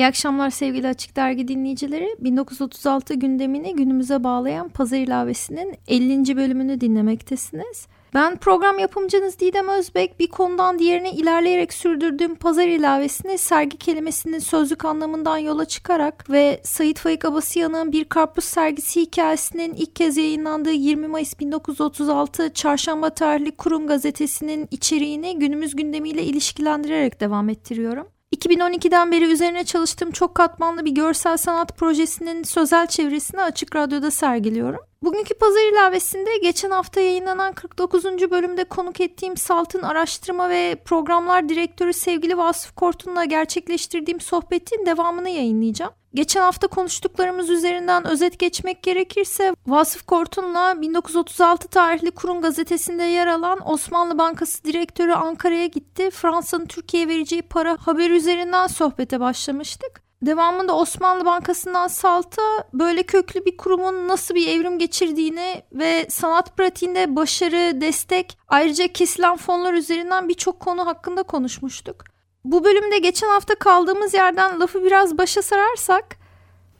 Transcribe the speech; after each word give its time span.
İyi 0.00 0.06
akşamlar 0.06 0.50
sevgili 0.50 0.88
Açık 0.88 1.16
Dergi 1.16 1.48
dinleyicileri. 1.48 2.16
1936 2.20 3.14
gündemini 3.14 3.76
günümüze 3.76 4.24
bağlayan 4.24 4.68
Pazar 4.68 4.96
ilavesinin 4.96 5.74
50. 5.88 6.36
bölümünü 6.36 6.80
dinlemektesiniz. 6.80 7.86
Ben 8.14 8.36
program 8.36 8.78
yapımcınız 8.78 9.38
Didem 9.38 9.68
Özbek 9.68 10.20
bir 10.20 10.26
konudan 10.26 10.78
diğerine 10.78 11.12
ilerleyerek 11.12 11.72
sürdürdüğüm 11.72 12.34
pazar 12.34 12.66
ilavesini 12.66 13.38
sergi 13.38 13.76
kelimesinin 13.76 14.38
sözlük 14.38 14.84
anlamından 14.84 15.38
yola 15.38 15.64
çıkarak 15.64 16.30
ve 16.30 16.60
Sayit 16.64 16.98
Faik 16.98 17.24
Abasıyan'ın 17.24 17.92
Bir 17.92 18.04
Karpuz 18.04 18.44
Sergisi 18.44 19.00
hikayesinin 19.00 19.74
ilk 19.74 19.96
kez 19.96 20.16
yayınlandığı 20.16 20.72
20 20.72 21.08
Mayıs 21.08 21.40
1936 21.40 22.52
Çarşamba 22.54 23.10
tarihli 23.10 23.50
Kurum 23.50 23.86
Gazetesi'nin 23.86 24.68
içeriğini 24.70 25.38
günümüz 25.38 25.76
gündemiyle 25.76 26.22
ilişkilendirerek 26.22 27.20
devam 27.20 27.48
ettiriyorum. 27.48 28.06
2012'den 28.36 29.12
beri 29.12 29.24
üzerine 29.24 29.64
çalıştığım 29.64 30.10
çok 30.10 30.34
katmanlı 30.34 30.84
bir 30.84 30.90
görsel 30.90 31.36
sanat 31.36 31.76
projesinin 31.76 32.42
sözel 32.42 32.86
çevresini 32.86 33.42
Açık 33.42 33.76
Radyo'da 33.76 34.10
sergiliyorum. 34.10 34.80
Bugünkü 35.02 35.34
pazar 35.34 35.72
ilavesinde 35.72 36.36
geçen 36.42 36.70
hafta 36.70 37.00
yayınlanan 37.00 37.52
49. 37.52 38.04
bölümde 38.04 38.64
konuk 38.64 39.00
ettiğim 39.00 39.36
Salt'ın 39.36 39.82
araştırma 39.82 40.50
ve 40.50 40.82
programlar 40.84 41.48
direktörü 41.48 41.92
sevgili 41.92 42.36
Vasıf 42.36 42.74
Kortun'la 42.74 43.24
gerçekleştirdiğim 43.24 44.20
sohbetin 44.20 44.86
devamını 44.86 45.28
yayınlayacağım. 45.28 45.92
Geçen 46.14 46.40
hafta 46.40 46.66
konuştuklarımız 46.66 47.50
üzerinden 47.50 48.06
özet 48.06 48.38
geçmek 48.38 48.82
gerekirse 48.82 49.54
Vasıf 49.66 50.06
Kortun'la 50.06 50.80
1936 50.80 51.68
tarihli 51.68 52.10
Kurum 52.10 52.40
gazetesinde 52.40 53.02
yer 53.02 53.26
alan 53.26 53.70
Osmanlı 53.70 54.18
Bankası 54.18 54.64
direktörü 54.64 55.12
Ankara'ya 55.12 55.66
gitti. 55.66 56.10
Fransa'nın 56.10 56.66
Türkiye'ye 56.66 57.08
vereceği 57.08 57.42
para 57.42 57.76
haber 57.80 58.10
üzerinden 58.10 58.66
sohbete 58.66 59.20
başlamıştık. 59.20 60.02
Devamında 60.22 60.76
Osmanlı 60.76 61.24
Bankası'ndan 61.24 61.88
Salt'a 61.88 62.42
böyle 62.72 63.02
köklü 63.02 63.44
bir 63.44 63.56
kurumun 63.56 64.08
nasıl 64.08 64.34
bir 64.34 64.48
evrim 64.48 64.78
geçirdiğini 64.78 65.62
ve 65.72 66.06
sanat 66.10 66.56
pratiğinde 66.56 67.16
başarı, 67.16 67.80
destek, 67.80 68.38
ayrıca 68.48 68.88
kesilen 68.88 69.36
fonlar 69.36 69.74
üzerinden 69.74 70.28
birçok 70.28 70.60
konu 70.60 70.86
hakkında 70.86 71.22
konuşmuştuk. 71.22 72.09
Bu 72.44 72.64
bölümde 72.64 72.98
geçen 72.98 73.28
hafta 73.28 73.54
kaldığımız 73.54 74.14
yerden 74.14 74.60
lafı 74.60 74.84
biraz 74.84 75.18
başa 75.18 75.42
sararsak 75.42 76.20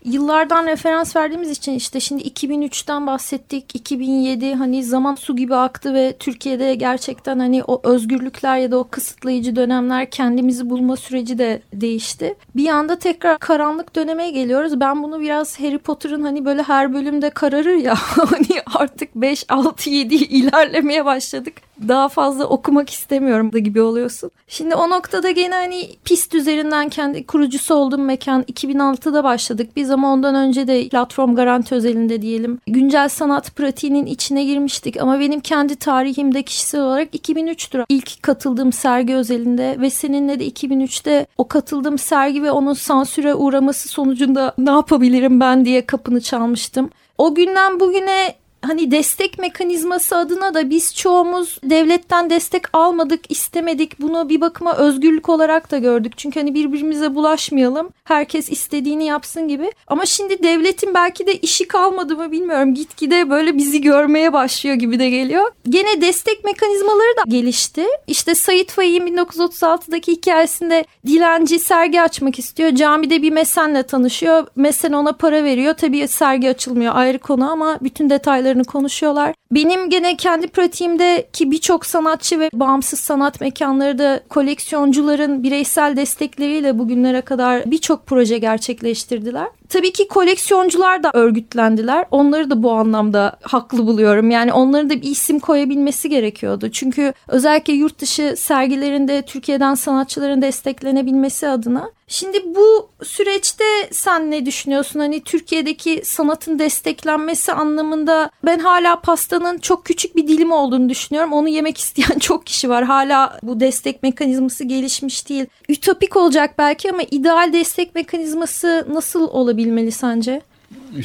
yıllardan 0.04 0.66
referans 0.66 1.16
verdiğimiz 1.16 1.50
için 1.50 1.72
işte 1.72 2.00
şimdi 2.00 2.22
2003'ten 2.22 3.06
bahsettik. 3.06 3.74
2007 3.74 4.54
hani 4.54 4.84
zaman 4.84 5.14
su 5.14 5.36
gibi 5.36 5.54
aktı 5.54 5.94
ve 5.94 6.16
Türkiye'de 6.18 6.74
gerçekten 6.74 7.38
hani 7.38 7.64
o 7.64 7.80
özgürlükler 7.84 8.56
ya 8.56 8.70
da 8.70 8.78
o 8.78 8.88
kısıtlayıcı 8.88 9.56
dönemler 9.56 10.10
kendimizi 10.10 10.70
bulma 10.70 10.96
süreci 10.96 11.38
de 11.38 11.62
değişti. 11.72 12.34
Bir 12.56 12.68
anda 12.68 12.98
tekrar 12.98 13.38
karanlık 13.38 13.96
döneme 13.96 14.30
geliyoruz. 14.30 14.80
Ben 14.80 15.02
bunu 15.02 15.20
biraz 15.20 15.60
Harry 15.60 15.78
Potter'ın 15.78 16.22
hani 16.22 16.44
böyle 16.44 16.62
her 16.62 16.94
bölümde 16.94 17.30
kararır 17.30 17.76
ya 17.76 17.94
hani 17.98 18.62
artık 18.74 19.14
5 19.14 19.44
6 19.48 19.90
7 19.90 20.14
ilerlemeye 20.14 21.04
başladık 21.04 21.69
daha 21.88 22.08
fazla 22.08 22.44
okumak 22.44 22.90
istemiyorum 22.90 23.52
da 23.52 23.58
gibi 23.58 23.80
oluyorsun. 23.80 24.30
Şimdi 24.48 24.74
o 24.74 24.90
noktada 24.90 25.30
gene 25.30 25.54
hani 25.54 25.88
pist 26.04 26.34
üzerinden 26.34 26.88
kendi 26.88 27.26
kurucusu 27.26 27.74
olduğum 27.74 27.98
mekan 27.98 28.42
2006'da 28.42 29.24
başladık. 29.24 29.70
Biz 29.76 29.90
ama 29.90 30.12
ondan 30.12 30.34
önce 30.34 30.66
de 30.66 30.88
platform 30.88 31.34
garanti 31.34 31.74
özelinde 31.74 32.22
diyelim. 32.22 32.60
Güncel 32.66 33.08
sanat 33.08 33.56
pratiğinin 33.56 34.06
içine 34.06 34.44
girmiştik 34.44 35.00
ama 35.00 35.20
benim 35.20 35.40
kendi 35.40 35.76
tarihimde 35.76 36.42
kişisel 36.42 36.80
olarak 36.80 37.14
2003'tür. 37.14 37.84
İlk 37.88 38.22
katıldığım 38.22 38.72
sergi 38.72 39.14
özelinde 39.14 39.76
ve 39.80 39.90
seninle 39.90 40.40
de 40.40 40.48
2003'te 40.48 41.26
o 41.38 41.48
katıldığım 41.48 41.98
sergi 41.98 42.42
ve 42.42 42.50
onun 42.50 42.74
sansüre 42.74 43.34
uğraması 43.34 43.88
sonucunda 43.88 44.54
ne 44.58 44.70
yapabilirim 44.70 45.40
ben 45.40 45.64
diye 45.64 45.86
kapını 45.86 46.20
çalmıştım. 46.20 46.90
O 47.18 47.34
günden 47.34 47.80
bugüne 47.80 48.34
hani 48.62 48.90
destek 48.90 49.38
mekanizması 49.38 50.16
adına 50.16 50.54
da 50.54 50.70
biz 50.70 50.94
çoğumuz 50.94 51.58
devletten 51.64 52.30
destek 52.30 52.62
almadık, 52.72 53.30
istemedik. 53.30 54.00
Bunu 54.00 54.28
bir 54.28 54.40
bakıma 54.40 54.76
özgürlük 54.76 55.28
olarak 55.28 55.70
da 55.70 55.78
gördük. 55.78 56.12
Çünkü 56.16 56.40
hani 56.40 56.54
birbirimize 56.54 57.14
bulaşmayalım. 57.14 57.90
Herkes 58.04 58.50
istediğini 58.52 59.06
yapsın 59.06 59.48
gibi. 59.48 59.72
Ama 59.86 60.06
şimdi 60.06 60.42
devletin 60.42 60.94
belki 60.94 61.26
de 61.26 61.34
işi 61.34 61.68
kalmadı 61.68 62.16
mı 62.16 62.32
bilmiyorum. 62.32 62.74
Gitgide 62.74 63.30
böyle 63.30 63.56
bizi 63.58 63.80
görmeye 63.80 64.32
başlıyor 64.32 64.76
gibi 64.76 64.98
de 64.98 65.10
geliyor. 65.10 65.50
Gene 65.68 66.00
destek 66.00 66.44
mekanizmaları 66.44 67.16
da 67.16 67.22
gelişti. 67.28 67.84
İşte 68.06 68.34
Sayit 68.34 68.70
Faik'in 68.70 69.06
1936'daki 69.06 70.12
hikayesinde 70.12 70.84
dilenci 71.06 71.58
sergi 71.58 72.02
açmak 72.02 72.38
istiyor. 72.38 72.70
Camide 72.74 73.22
bir 73.22 73.30
mesenle 73.30 73.82
tanışıyor. 73.82 74.46
Mesen 74.56 74.92
ona 74.92 75.12
para 75.12 75.44
veriyor. 75.44 75.74
Tabii 75.74 76.08
sergi 76.08 76.50
açılmıyor 76.50 76.94
ayrı 76.96 77.18
konu 77.18 77.50
ama 77.50 77.78
bütün 77.80 78.10
detayları 78.10 78.49
detaylarını 78.50 78.64
konuşuyorlar. 78.64 79.34
Benim 79.52 79.90
gene 79.90 80.16
kendi 80.16 80.48
pratiğimde 80.48 81.26
ki 81.32 81.50
birçok 81.50 81.86
sanatçı 81.86 82.40
ve 82.40 82.50
bağımsız 82.52 83.00
sanat 83.00 83.40
mekanları 83.40 83.98
da 83.98 84.20
koleksiyoncuların 84.28 85.42
bireysel 85.42 85.96
destekleriyle 85.96 86.78
bugünlere 86.78 87.20
kadar 87.20 87.70
birçok 87.70 88.06
proje 88.06 88.38
gerçekleştirdiler. 88.38 89.46
Tabii 89.70 89.92
ki 89.92 90.08
koleksiyoncular 90.08 91.02
da 91.02 91.10
örgütlendiler. 91.14 92.06
Onları 92.10 92.50
da 92.50 92.62
bu 92.62 92.72
anlamda 92.72 93.36
haklı 93.42 93.86
buluyorum. 93.86 94.30
Yani 94.30 94.52
onların 94.52 94.90
da 94.90 94.94
bir 94.94 95.10
isim 95.10 95.38
koyabilmesi 95.38 96.08
gerekiyordu. 96.08 96.70
Çünkü 96.70 97.12
özellikle 97.28 97.72
yurt 97.72 97.98
dışı 97.98 98.34
sergilerinde 98.36 99.22
Türkiye'den 99.22 99.74
sanatçıların 99.74 100.42
desteklenebilmesi 100.42 101.48
adına. 101.48 101.90
Şimdi 102.12 102.54
bu 102.54 102.88
süreçte 103.02 103.64
sen 103.90 104.30
ne 104.30 104.46
düşünüyorsun? 104.46 105.00
Hani 105.00 105.20
Türkiye'deki 105.24 106.02
sanatın 106.04 106.58
desteklenmesi 106.58 107.52
anlamında 107.52 108.30
ben 108.44 108.58
hala 108.58 109.00
pastanın 109.00 109.58
çok 109.58 109.84
küçük 109.84 110.16
bir 110.16 110.28
dilim 110.28 110.52
olduğunu 110.52 110.88
düşünüyorum. 110.88 111.32
Onu 111.32 111.48
yemek 111.48 111.78
isteyen 111.84 112.18
çok 112.18 112.46
kişi 112.46 112.68
var. 112.68 112.84
Hala 112.84 113.38
bu 113.42 113.60
destek 113.60 114.02
mekanizması 114.02 114.64
gelişmiş 114.64 115.28
değil. 115.28 115.46
Ütopik 115.68 116.16
olacak 116.16 116.54
belki 116.58 116.90
ama 116.90 117.02
ideal 117.10 117.52
destek 117.52 117.94
mekanizması 117.94 118.86
nasıl 118.92 119.28
olabilir? 119.28 119.59
Olabilmeli 119.60 119.92
sence? 119.92 120.42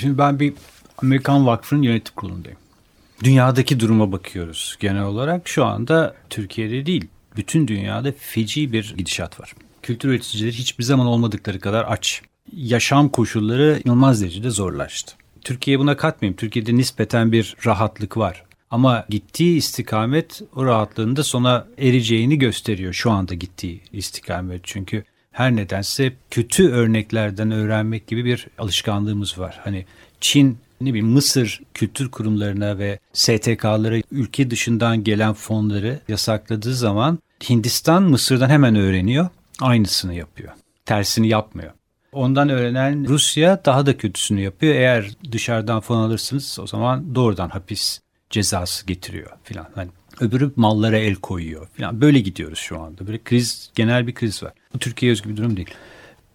Şimdi 0.02 0.18
ben 0.18 0.40
bir 0.40 0.54
Amerikan 0.98 1.48
Vakfı'nın 1.48 1.82
yönetim 1.82 2.16
kurulundayım. 2.16 2.58
Dünyadaki 3.24 3.80
duruma 3.80 4.12
bakıyoruz 4.12 4.78
genel 4.80 5.04
olarak. 5.04 5.48
Şu 5.48 5.66
anda 5.66 6.16
Türkiye'de 6.30 6.86
değil, 6.86 7.08
bütün 7.36 7.68
dünyada 7.68 8.14
feci 8.18 8.74
bir 8.74 8.96
gidişat 8.98 9.40
var. 9.40 9.54
Kültür 9.82 10.10
üreticileri 10.10 10.52
hiçbir 10.52 10.84
zaman 10.84 11.08
olmadıkları 11.08 11.60
kadar 11.60 11.86
aç. 11.88 12.22
Yaşam 12.54 13.10
koşulları 13.10 13.82
inanılmaz 13.86 14.22
derecede 14.22 14.50
zorlaştı. 14.50 15.16
Türkiye 15.42 15.80
buna 15.80 15.98
katmayayım. 15.98 16.36
Türkiye'de 16.36 16.76
nispeten 16.76 17.32
bir 17.32 17.56
rahatlık 17.66 18.18
var. 18.18 18.44
Ama 18.72 19.06
gittiği 19.10 19.58
istikamet 19.58 20.42
o 20.56 20.66
rahatlığında 20.66 21.24
sona 21.24 21.68
ereceğini 21.78 22.38
gösteriyor 22.38 22.94
şu 22.94 23.12
anda 23.12 23.34
gittiği 23.34 23.82
istikamet. 23.92 24.62
Çünkü 24.64 25.04
her 25.36 25.56
nedense 25.56 26.14
kötü 26.32 26.70
örneklerden 26.70 27.52
öğrenmek 27.52 28.08
gibi 28.08 28.26
bir 28.26 28.48
alışkanlığımız 28.58 29.40
var. 29.40 29.60
Hani 29.64 29.86
Çin 30.22 30.58
ne 30.82 30.90
bileyim 30.90 31.08
Mısır 31.08 31.62
kültür 31.74 32.12
kurumlarına 32.12 32.78
ve 32.78 33.00
STK'lara 33.14 33.96
ülke 34.12 34.52
dışından 34.52 35.04
gelen 35.04 35.34
fonları 35.34 36.00
yasakladığı 36.08 36.76
zaman 36.76 37.20
Hindistan 37.50 38.04
Mısır'dan 38.04 38.50
hemen 38.50 38.76
öğreniyor. 38.76 39.30
Aynısını 39.62 40.14
yapıyor. 40.14 40.54
Tersini 40.86 41.28
yapmıyor. 41.28 41.72
Ondan 42.12 42.50
öğrenen 42.50 43.08
Rusya 43.08 43.62
daha 43.66 43.86
da 43.86 43.98
kötüsünü 43.98 44.42
yapıyor. 44.42 44.76
Eğer 44.76 45.12
dışarıdan 45.32 45.80
fon 45.80 45.98
alırsınız 45.98 46.58
o 46.62 46.68
zaman 46.68 47.16
doğrudan 47.16 47.50
hapis 47.50 48.00
cezası 48.30 48.86
getiriyor 48.86 49.32
filan. 49.44 49.68
Hani 49.76 49.90
öbürü 50.22 50.52
mallara 50.56 50.98
el 50.98 51.16
koyuyor 51.16 51.68
falan. 51.78 52.02
Böyle 52.02 52.20
gidiyoruz 52.20 52.60
şu 52.60 52.82
anda. 52.82 53.08
Böyle 53.08 53.24
kriz, 53.24 53.72
genel 53.76 54.08
bir 54.08 54.14
kriz 54.14 54.44
var. 54.44 54.54
Bu 54.74 54.80
Türkiye 54.80 55.12
özgü 55.12 55.30
bir 55.30 55.38
durum 55.38 55.58
değil. 55.58 55.70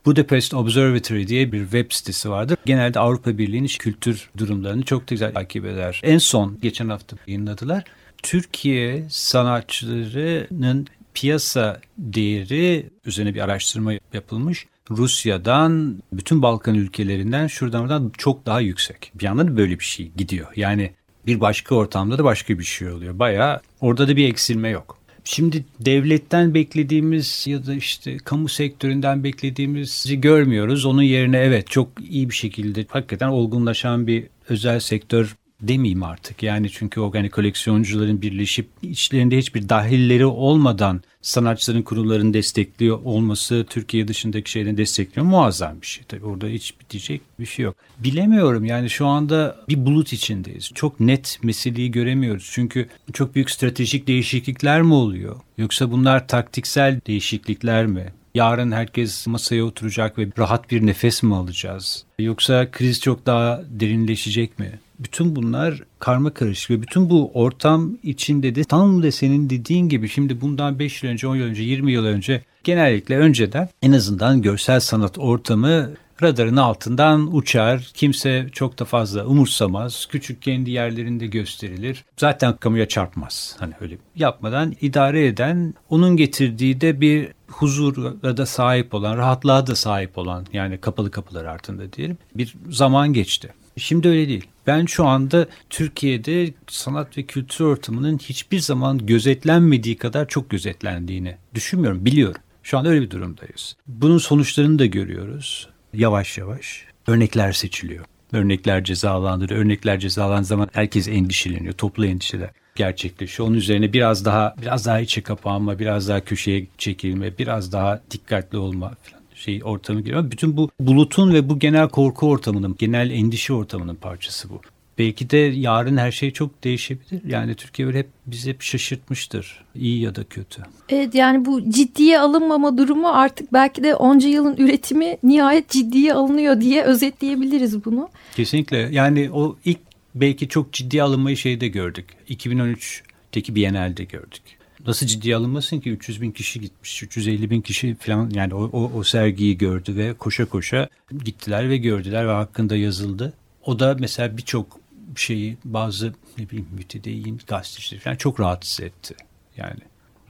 Budapest 0.06 0.54
Observatory 0.54 1.26
diye 1.26 1.52
bir 1.52 1.62
web 1.62 1.92
sitesi 1.92 2.30
vardır. 2.30 2.58
Genelde 2.64 2.98
Avrupa 2.98 3.38
Birliği'nin 3.38 3.66
kültür 3.66 4.30
durumlarını 4.38 4.82
çok 4.82 5.06
güzel 5.08 5.34
takip 5.34 5.64
eder. 5.64 6.00
En 6.04 6.18
son 6.18 6.58
geçen 6.62 6.88
hafta 6.88 7.16
yayınladılar. 7.26 7.84
Türkiye 8.22 9.06
sanatçılarının 9.10 10.86
piyasa 11.14 11.80
değeri 11.98 12.90
üzerine 13.04 13.34
bir 13.34 13.40
araştırma 13.40 13.92
yapılmış. 14.12 14.66
Rusya'dan, 14.90 16.02
bütün 16.12 16.42
Balkan 16.42 16.74
ülkelerinden 16.74 17.46
şuradan 17.46 17.82
oradan 17.82 18.12
çok 18.18 18.46
daha 18.46 18.60
yüksek. 18.60 19.12
Bir 19.14 19.24
yandan 19.24 19.56
böyle 19.56 19.78
bir 19.78 19.84
şey 19.84 20.12
gidiyor. 20.16 20.48
Yani 20.56 20.92
bir 21.26 21.40
başka 21.40 21.74
ortamda 21.74 22.18
da 22.18 22.24
başka 22.24 22.58
bir 22.58 22.64
şey 22.64 22.88
oluyor. 22.88 23.18
Baya 23.18 23.60
orada 23.80 24.08
da 24.08 24.16
bir 24.16 24.28
eksilme 24.28 24.68
yok. 24.68 25.00
Şimdi 25.24 25.64
devletten 25.80 26.54
beklediğimiz 26.54 27.44
ya 27.46 27.66
da 27.66 27.74
işte 27.74 28.16
kamu 28.16 28.48
sektöründen 28.48 29.24
beklediğimizi 29.24 30.20
görmüyoruz. 30.20 30.86
Onun 30.86 31.02
yerine 31.02 31.38
evet 31.38 31.70
çok 31.70 31.88
iyi 32.10 32.30
bir 32.30 32.34
şekilde 32.34 32.86
hakikaten 32.88 33.28
olgunlaşan 33.28 34.06
bir 34.06 34.26
özel 34.48 34.80
sektör 34.80 35.36
demeyeyim 35.62 36.02
artık. 36.02 36.42
Yani 36.42 36.70
çünkü 36.70 37.00
o 37.00 37.14
hani 37.14 37.30
koleksiyoncuların 37.30 38.22
birleşip 38.22 38.68
içlerinde 38.82 39.38
hiçbir 39.38 39.68
dahilleri 39.68 40.26
olmadan 40.26 41.02
sanatçıların 41.22 41.82
kurullarını 41.82 42.34
destekliyor 42.34 42.98
olması 43.04 43.66
Türkiye 43.70 44.08
dışındaki 44.08 44.50
şeylerini 44.50 44.78
destekliyor 44.78 45.26
muazzam 45.26 45.80
bir 45.80 45.86
şey. 45.86 46.04
Tabii 46.08 46.24
orada 46.24 46.46
hiç 46.46 46.80
bitecek 46.80 47.20
bir 47.40 47.46
şey 47.46 47.64
yok. 47.64 47.76
Bilemiyorum 47.98 48.64
yani 48.64 48.90
şu 48.90 49.06
anda 49.06 49.56
bir 49.68 49.86
bulut 49.86 50.12
içindeyiz. 50.12 50.70
Çok 50.74 51.00
net 51.00 51.38
meseleyi 51.42 51.90
göremiyoruz. 51.90 52.50
Çünkü 52.52 52.88
çok 53.12 53.34
büyük 53.34 53.50
stratejik 53.50 54.06
değişiklikler 54.06 54.82
mi 54.82 54.94
oluyor? 54.94 55.36
Yoksa 55.58 55.90
bunlar 55.90 56.28
taktiksel 56.28 57.00
değişiklikler 57.06 57.86
mi? 57.86 58.12
Yarın 58.34 58.72
herkes 58.72 59.26
masaya 59.26 59.64
oturacak 59.64 60.18
ve 60.18 60.28
rahat 60.38 60.70
bir 60.70 60.86
nefes 60.86 61.22
mi 61.22 61.36
alacağız? 61.36 62.04
Yoksa 62.18 62.70
kriz 62.70 63.00
çok 63.00 63.26
daha 63.26 63.62
derinleşecek 63.70 64.58
mi? 64.58 64.78
Bütün 65.00 65.36
bunlar 65.36 65.82
karma 65.98 66.34
karışık 66.34 66.70
ve 66.70 66.82
bütün 66.82 67.10
bu 67.10 67.30
ortam 67.34 67.98
içinde 68.02 68.54
de 68.54 68.64
tam 68.64 69.02
da 69.02 69.12
senin 69.12 69.50
dediğin 69.50 69.88
gibi 69.88 70.08
şimdi 70.08 70.40
bundan 70.40 70.78
5 70.78 71.02
yıl 71.02 71.10
önce, 71.10 71.28
10 71.28 71.36
yıl 71.36 71.46
önce, 71.46 71.62
20 71.62 71.92
yıl 71.92 72.04
önce 72.04 72.42
genellikle 72.64 73.16
önceden 73.16 73.68
en 73.82 73.92
azından 73.92 74.42
görsel 74.42 74.80
sanat 74.80 75.18
ortamı 75.18 75.90
radarın 76.22 76.56
altından 76.56 77.36
uçar. 77.36 77.90
Kimse 77.94 78.46
çok 78.52 78.78
da 78.78 78.84
fazla 78.84 79.26
umursamaz. 79.26 80.06
Küçük 80.10 80.42
kendi 80.42 80.70
yerlerinde 80.70 81.26
gösterilir. 81.26 82.04
Zaten 82.16 82.56
kamuya 82.56 82.88
çarpmaz. 82.88 83.56
Hani 83.58 83.74
öyle 83.80 83.98
yapmadan 84.16 84.74
idare 84.80 85.26
eden 85.26 85.74
onun 85.88 86.16
getirdiği 86.16 86.80
de 86.80 87.00
bir 87.00 87.28
huzura 87.48 88.36
da 88.36 88.46
sahip 88.46 88.94
olan, 88.94 89.16
rahatlığa 89.16 89.66
da 89.66 89.76
sahip 89.76 90.18
olan 90.18 90.46
yani 90.52 90.78
kapalı 90.78 91.10
kapılar 91.10 91.44
altında 91.44 91.92
diyelim 91.92 92.18
bir 92.34 92.54
zaman 92.70 93.12
geçti. 93.12 93.52
Şimdi 93.80 94.08
öyle 94.08 94.28
değil. 94.28 94.44
Ben 94.66 94.86
şu 94.86 95.06
anda 95.06 95.46
Türkiye'de 95.70 96.52
sanat 96.68 97.18
ve 97.18 97.22
kültür 97.22 97.64
ortamının 97.64 98.18
hiçbir 98.18 98.58
zaman 98.58 99.06
gözetlenmediği 99.06 99.96
kadar 99.96 100.28
çok 100.28 100.50
gözetlendiğini 100.50 101.36
düşünmüyorum, 101.54 102.04
biliyorum. 102.04 102.40
Şu 102.62 102.78
anda 102.78 102.88
öyle 102.88 103.02
bir 103.02 103.10
durumdayız. 103.10 103.76
Bunun 103.86 104.18
sonuçlarını 104.18 104.78
da 104.78 104.86
görüyoruz. 104.86 105.68
Yavaş 105.94 106.38
yavaş 106.38 106.84
örnekler 107.06 107.52
seçiliyor. 107.52 108.04
Örnekler 108.32 108.84
cezalandırıyor. 108.84 109.60
Örnekler 109.60 109.98
cezalandığı 109.98 110.44
zaman 110.44 110.68
herkes 110.72 111.08
endişeleniyor. 111.08 111.74
Toplu 111.74 112.06
endişeler 112.06 112.50
gerçekleşiyor. 112.74 113.48
Onun 113.48 113.56
üzerine 113.56 113.92
biraz 113.92 114.24
daha 114.24 114.54
biraz 114.62 114.86
daha 114.86 115.00
içe 115.00 115.20
kapanma, 115.20 115.78
biraz 115.78 116.08
daha 116.08 116.20
köşeye 116.20 116.66
çekilme, 116.78 117.38
biraz 117.38 117.72
daha 117.72 118.02
dikkatli 118.10 118.58
olma 118.58 118.94
falan 119.02 119.19
şey 119.40 119.60
ortamı 119.64 120.00
giriyor. 120.00 120.30
Bütün 120.30 120.56
bu 120.56 120.70
bulutun 120.80 121.34
ve 121.34 121.48
bu 121.48 121.58
genel 121.58 121.88
korku 121.88 122.28
ortamının, 122.28 122.76
genel 122.78 123.10
endişe 123.10 123.52
ortamının 123.52 123.94
parçası 123.94 124.50
bu. 124.50 124.60
Belki 124.98 125.30
de 125.30 125.36
yarın 125.36 125.96
her 125.96 126.12
şey 126.12 126.30
çok 126.30 126.64
değişebilir. 126.64 127.20
Yani 127.26 127.54
Türkiye 127.54 127.88
böyle 127.88 127.98
hep 127.98 128.08
bizi 128.26 128.50
hep 128.50 128.62
şaşırtmıştır. 128.62 129.64
iyi 129.74 130.00
ya 130.00 130.14
da 130.14 130.24
kötü. 130.24 130.62
Evet 130.88 131.14
yani 131.14 131.44
bu 131.44 131.70
ciddiye 131.70 132.20
alınmama 132.20 132.78
durumu 132.78 133.08
artık 133.08 133.52
belki 133.52 133.82
de 133.82 133.94
onca 133.94 134.28
yılın 134.28 134.56
üretimi 134.56 135.16
nihayet 135.22 135.68
ciddiye 135.68 136.14
alınıyor 136.14 136.60
diye 136.60 136.82
özetleyebiliriz 136.82 137.84
bunu. 137.84 138.08
Kesinlikle. 138.36 138.88
Yani 138.92 139.30
o 139.32 139.56
ilk 139.64 139.78
belki 140.14 140.48
çok 140.48 140.72
ciddiye 140.72 141.02
alınmayı 141.02 141.36
şeyde 141.36 141.68
gördük. 141.68 142.06
2013'teki 142.28 143.54
Biennale'de 143.54 144.04
gördük 144.04 144.59
nasıl 144.86 145.06
ciddiye 145.06 145.36
alınmasın 145.36 145.80
ki 145.80 145.90
300 145.90 146.22
bin 146.22 146.30
kişi 146.30 146.60
gitmiş 146.60 147.02
350 147.02 147.50
bin 147.50 147.60
kişi 147.60 147.94
falan 147.94 148.30
yani 148.30 148.54
o, 148.54 148.70
o, 148.72 148.92
o 148.94 149.04
sergiyi 149.04 149.58
gördü 149.58 149.96
ve 149.96 150.14
koşa 150.14 150.44
koşa 150.44 150.88
gittiler 151.24 151.70
ve 151.70 151.76
gördüler 151.76 152.28
ve 152.28 152.32
hakkında 152.32 152.76
yazıldı. 152.76 153.32
O 153.64 153.78
da 153.78 153.96
mesela 153.98 154.36
birçok 154.36 154.80
şeyi 155.16 155.56
bazı 155.64 156.14
ne 156.38 156.48
bileyim 156.48 156.68
mütedeyyin 156.72 157.40
gazetecileri 157.46 158.02
falan 158.02 158.16
çok 158.16 158.40
rahatsız 158.40 158.80
etti. 158.80 159.14
Yani 159.56 159.80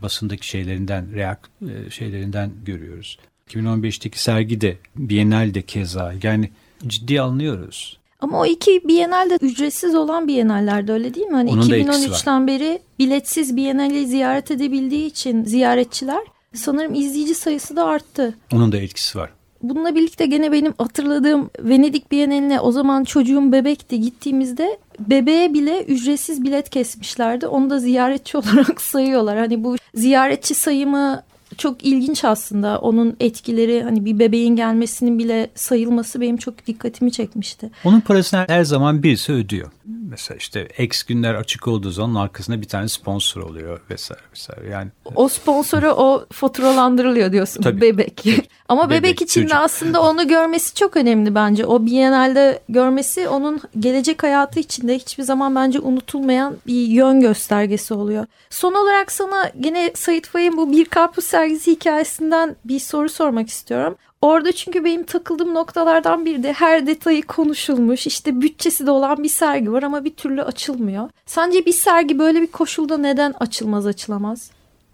basındaki 0.03 0.49
şeylerinden 0.49 1.15
reak 1.15 1.51
e, 1.63 1.91
şeylerinden 1.91 2.53
görüyoruz. 2.65 3.19
2015'teki 3.49 4.23
sergi 4.23 4.61
de 4.61 4.79
Biennale'de 4.97 5.63
keza 5.63 6.15
yani 6.23 6.51
ciddi 6.87 7.21
alınıyoruz. 7.21 8.00
Ama 8.21 8.41
o 8.41 8.47
iki 8.47 8.89
Biennale 8.89 9.31
de 9.31 9.39
ücretsiz 9.41 9.95
olan 9.95 10.29
Biennale'lerde 10.29 10.93
öyle 10.93 11.15
değil 11.15 11.27
mi? 11.27 11.33
Hani 11.35 11.51
Onun 11.51 11.63
2013'ten 11.63 12.47
beri 12.47 12.79
biletsiz 12.99 13.57
Biennale'yi 13.57 14.07
ziyaret 14.07 14.51
edebildiği 14.51 15.07
için 15.07 15.45
ziyaretçiler 15.45 16.21
sanırım 16.55 16.95
izleyici 16.95 17.35
sayısı 17.35 17.77
da 17.77 17.85
arttı. 17.85 18.35
Onun 18.53 18.73
da 18.73 18.77
etkisi 18.77 19.19
var. 19.19 19.31
Bununla 19.63 19.95
birlikte 19.95 20.27
gene 20.27 20.53
benim 20.53 20.75
hatırladığım 20.79 21.51
Venedik 21.59 22.13
Bienali'ne 22.13 22.61
o 22.61 22.73
zaman 22.73 23.05
çocuğum 23.05 23.53
bebekti 23.53 24.01
gittiğimizde 24.01 24.79
bebeğe 24.99 25.55
bile 25.55 25.85
ücretsiz 25.85 26.43
bilet 26.43 26.71
kesmişlerdi. 26.71 27.47
Onu 27.47 27.71
da 27.71 27.79
ziyaretçi 27.79 28.37
olarak 28.39 28.81
sayıyorlar. 28.81 29.39
Hani 29.39 29.65
bu 29.65 29.77
ziyaretçi 29.95 30.55
sayımı 30.55 31.23
çok 31.61 31.85
ilginç 31.85 32.25
aslında. 32.25 32.79
Onun 32.79 33.17
etkileri 33.21 33.83
hani 33.83 34.05
bir 34.05 34.19
bebeğin 34.19 34.57
gelmesinin 34.57 35.19
bile 35.19 35.51
sayılması 35.55 36.21
benim 36.21 36.37
çok 36.37 36.67
dikkatimi 36.67 37.13
çekmişti. 37.13 37.71
Onun 37.85 38.01
parasını 38.01 38.45
her 38.49 38.65
zaman 38.65 39.03
birisi 39.03 39.33
ödüyor. 39.33 39.71
Mesela 40.11 40.39
işte 40.39 40.69
X 40.79 41.03
günler 41.03 41.35
açık 41.35 41.69
olduğu 41.69 41.91
zaman 41.91 42.23
arkasında 42.23 42.61
bir 42.61 42.69
tane 42.69 42.89
sponsor 42.89 43.41
oluyor 43.43 43.81
vesaire 43.91 44.23
vesaire. 44.33 44.69
Yani 44.69 44.91
o 45.15 45.29
sponsora 45.29 45.95
o 45.95 46.27
faturalandırılıyor 46.33 47.33
diyorsun 47.33 47.63
Tabii. 47.63 47.81
bebek. 47.81 48.25
Ama 48.69 48.91
bebek, 48.91 49.03
bebek 49.03 49.23
için 49.23 49.49
de 49.49 49.55
aslında 49.55 50.03
onu 50.03 50.29
görmesi 50.29 50.75
çok 50.75 50.97
önemli 50.97 51.35
bence. 51.35 51.67
O 51.67 51.87
Biennale'de 51.87 52.63
görmesi 52.69 53.29
onun 53.29 53.61
gelecek 53.81 54.23
hayatı 54.23 54.61
içinde 54.61 54.95
hiçbir 54.95 55.23
zaman 55.23 55.55
bence 55.55 55.81
unutulmayan 55.81 56.57
bir 56.67 56.87
yön 56.87 57.21
göstergesi 57.21 57.95
oluyor. 57.95 58.27
Son 58.51 58.75
olarak 58.75 59.13
sana 59.13 59.51
gene 59.61 59.93
Sayit 59.95 60.29
Faik'in 60.29 60.57
bu 60.57 60.73
Bir 60.73 60.85
Karpuz 60.85 61.25
sergisi 61.25 61.71
hikayesinden 61.71 62.57
bir 62.65 62.79
soru 62.79 63.09
sormak 63.09 63.49
istiyorum. 63.49 63.97
Orada 64.23 64.53
çünkü 64.53 64.85
benim 64.85 65.05
takıldığım 65.05 65.55
noktalardan 65.55 66.25
biri 66.27 66.43
de 66.43 66.53
her 66.53 66.87
detayı 66.87 67.23
konuşulmuş. 67.23 68.07
İşte 68.07 68.41
bütçesi 68.41 68.87
de 68.87 68.91
olan 68.91 69.23
bir 69.23 69.29
sergi 69.29 69.73
var 69.73 69.83
ama 69.83 70.05
bir 70.05 70.15
türlü 70.15 70.43
açılmıyor. 70.43 71.11
Sence 71.27 71.67
bir 71.67 71.73
sergi 71.73 72.19
böyle 72.19 72.43
bir 72.43 72.47
koşulda 72.47 72.99
neden 72.99 73.35
açılmaz 73.41 73.87
açılamaz? 73.87 74.51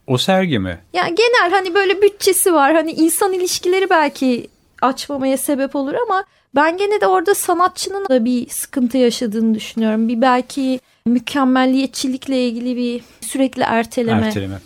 O 0.07 0.19
sergi 0.19 0.59
mi? 0.59 0.79
Yani 0.93 1.15
genel 1.15 1.51
hani 1.51 1.75
böyle 1.75 2.03
bütçesi 2.03 2.55
var. 2.55 2.75
Hani 2.75 2.93
insan 2.93 3.33
ilişkileri 3.33 3.91
belki 3.91 4.49
açmamaya 4.83 5.37
sebep 5.37 5.77
olur 5.77 5.95
ama 5.95 6.25
ben 6.55 6.77
gene 6.77 7.01
de 7.01 7.07
orada 7.07 7.35
sanatçının 7.35 8.09
da 8.09 8.25
bir 8.25 8.49
sıkıntı 8.49 8.99
yaşadığını 8.99 9.55
düşünüyorum. 9.55 10.09
Bir 10.09 10.23
belki 10.23 10.81
mükemmelliyetçilikle 11.07 12.49
ilgili 12.49 12.77
bir 12.77 13.03
sürekli 13.21 13.63
erteleme. 13.63 14.27
Erteleme. 14.27 14.59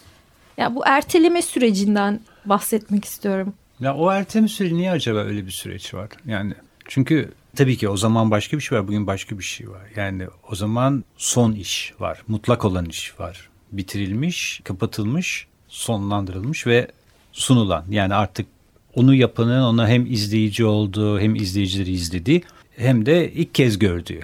Ya 0.56 0.74
bu 0.74 0.82
erteleme 0.86 1.42
sürecinden 1.42 2.20
bahsetmek 2.44 3.04
istiyorum. 3.04 3.54
Ya 3.80 3.94
o 3.94 4.10
erteleme 4.10 4.48
süreci 4.48 4.76
niye 4.76 4.90
acaba 4.90 5.18
öyle 5.18 5.46
bir 5.46 5.50
süreç 5.50 5.94
var? 5.94 6.08
Yani 6.26 6.54
çünkü 6.88 7.32
tabii 7.56 7.76
ki 7.76 7.88
o 7.88 7.96
zaman 7.96 8.30
başka 8.30 8.56
bir 8.56 8.62
şey 8.62 8.78
var, 8.78 8.88
bugün 8.88 9.06
başka 9.06 9.38
bir 9.38 9.44
şey 9.44 9.70
var. 9.70 9.82
Yani 9.96 10.26
o 10.50 10.54
zaman 10.54 11.04
son 11.16 11.52
iş 11.52 11.94
var, 12.00 12.22
mutlak 12.28 12.64
olan 12.64 12.84
iş 12.86 13.20
var. 13.20 13.48
Bitirilmiş, 13.72 14.60
kapatılmış, 14.64 15.46
sonlandırılmış 15.68 16.66
ve 16.66 16.88
sunulan. 17.32 17.84
Yani 17.90 18.14
artık 18.14 18.46
onu 18.94 19.14
yapanın 19.14 19.62
ona 19.62 19.88
hem 19.88 20.06
izleyici 20.06 20.64
olduğu, 20.64 21.20
hem 21.20 21.34
izleyicileri 21.34 21.90
izlediği, 21.92 22.42
hem 22.76 23.06
de 23.06 23.32
ilk 23.32 23.54
kez 23.54 23.78
gördüğü 23.78 24.20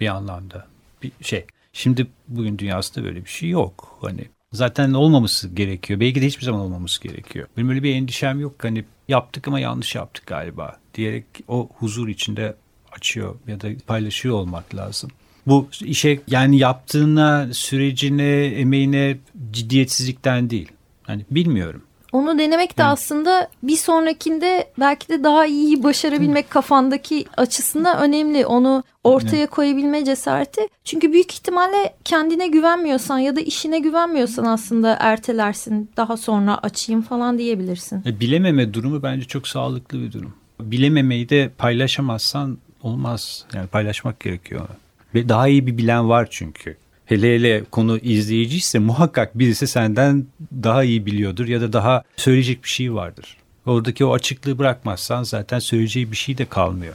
bir 0.00 0.08
anlamda 0.08 0.66
bir 1.02 1.12
şey. 1.22 1.46
Şimdi 1.72 2.06
bugün 2.28 2.58
dünyasında 2.58 3.04
böyle 3.04 3.24
bir 3.24 3.30
şey 3.30 3.48
yok. 3.48 3.98
Hani 4.00 4.28
zaten 4.52 4.92
olmaması 4.92 5.48
gerekiyor. 5.48 6.00
Belki 6.00 6.22
de 6.22 6.26
hiçbir 6.26 6.44
zaman 6.44 6.60
olmaması 6.60 7.02
gerekiyor. 7.02 7.48
Benim 7.56 7.68
öyle 7.68 7.82
bir 7.82 7.94
endişem 7.94 8.40
yok. 8.40 8.64
Hani 8.64 8.84
yaptık 9.08 9.48
ama 9.48 9.60
yanlış 9.60 9.94
yaptık 9.94 10.26
galiba 10.26 10.76
diyerek 10.94 11.24
o 11.48 11.68
huzur 11.78 12.08
içinde 12.08 12.56
açıyor 12.92 13.34
ya 13.46 13.60
da 13.60 13.68
paylaşıyor 13.86 14.34
olmak 14.34 14.74
lazım. 14.74 15.10
Bu 15.46 15.68
işe 15.80 16.20
yani 16.26 16.58
yaptığına, 16.58 17.48
sürecine, 17.52 18.44
emeğine 18.44 19.18
ciddiyetsizlikten 19.52 20.50
değil. 20.50 20.72
Hani 21.02 21.24
bilmiyorum. 21.30 21.82
Onu 22.12 22.38
denemek 22.38 22.78
de 22.78 22.82
evet. 22.82 22.92
aslında 22.92 23.48
bir 23.62 23.76
sonrakinde 23.76 24.70
belki 24.80 25.08
de 25.08 25.24
daha 25.24 25.46
iyi 25.46 25.82
başarabilmek 25.82 26.50
kafandaki 26.50 27.24
açısından 27.36 27.98
önemli. 27.98 28.46
Onu 28.46 28.84
ortaya 29.04 29.36
evet. 29.36 29.50
koyabilme 29.50 30.04
cesareti. 30.04 30.60
Çünkü 30.84 31.12
büyük 31.12 31.32
ihtimalle 31.32 31.94
kendine 32.04 32.48
güvenmiyorsan 32.48 33.18
ya 33.18 33.36
da 33.36 33.40
işine 33.40 33.78
güvenmiyorsan 33.78 34.44
aslında 34.44 34.96
ertelersin. 35.00 35.90
Daha 35.96 36.16
sonra 36.16 36.58
açayım 36.58 37.02
falan 37.02 37.38
diyebilirsin. 37.38 38.02
E, 38.06 38.20
bilememe 38.20 38.74
durumu 38.74 39.02
bence 39.02 39.26
çok 39.26 39.48
sağlıklı 39.48 40.02
bir 40.02 40.12
durum. 40.12 40.34
Bilememeyi 40.60 41.28
de 41.28 41.50
paylaşamazsan 41.58 42.58
olmaz. 42.82 43.44
Yani 43.54 43.66
paylaşmak 43.66 44.20
gerekiyor. 44.20 44.68
Ve 45.14 45.28
daha 45.28 45.48
iyi 45.48 45.66
bir 45.66 45.78
bilen 45.78 46.08
var 46.08 46.28
çünkü. 46.30 46.76
Hele 47.08 47.34
hele 47.34 47.64
konu 47.64 47.98
izleyiciyse 47.98 48.78
muhakkak 48.78 49.38
birisi 49.38 49.66
senden 49.66 50.26
daha 50.62 50.84
iyi 50.84 51.06
biliyordur 51.06 51.48
ya 51.48 51.60
da 51.60 51.72
daha 51.72 52.02
söyleyecek 52.16 52.64
bir 52.64 52.68
şey 52.68 52.94
vardır. 52.94 53.36
Oradaki 53.66 54.04
o 54.04 54.12
açıklığı 54.12 54.58
bırakmazsan 54.58 55.22
zaten 55.22 55.58
söyleyeceği 55.58 56.12
bir 56.12 56.16
şey 56.16 56.38
de 56.38 56.44
kalmıyor 56.44 56.94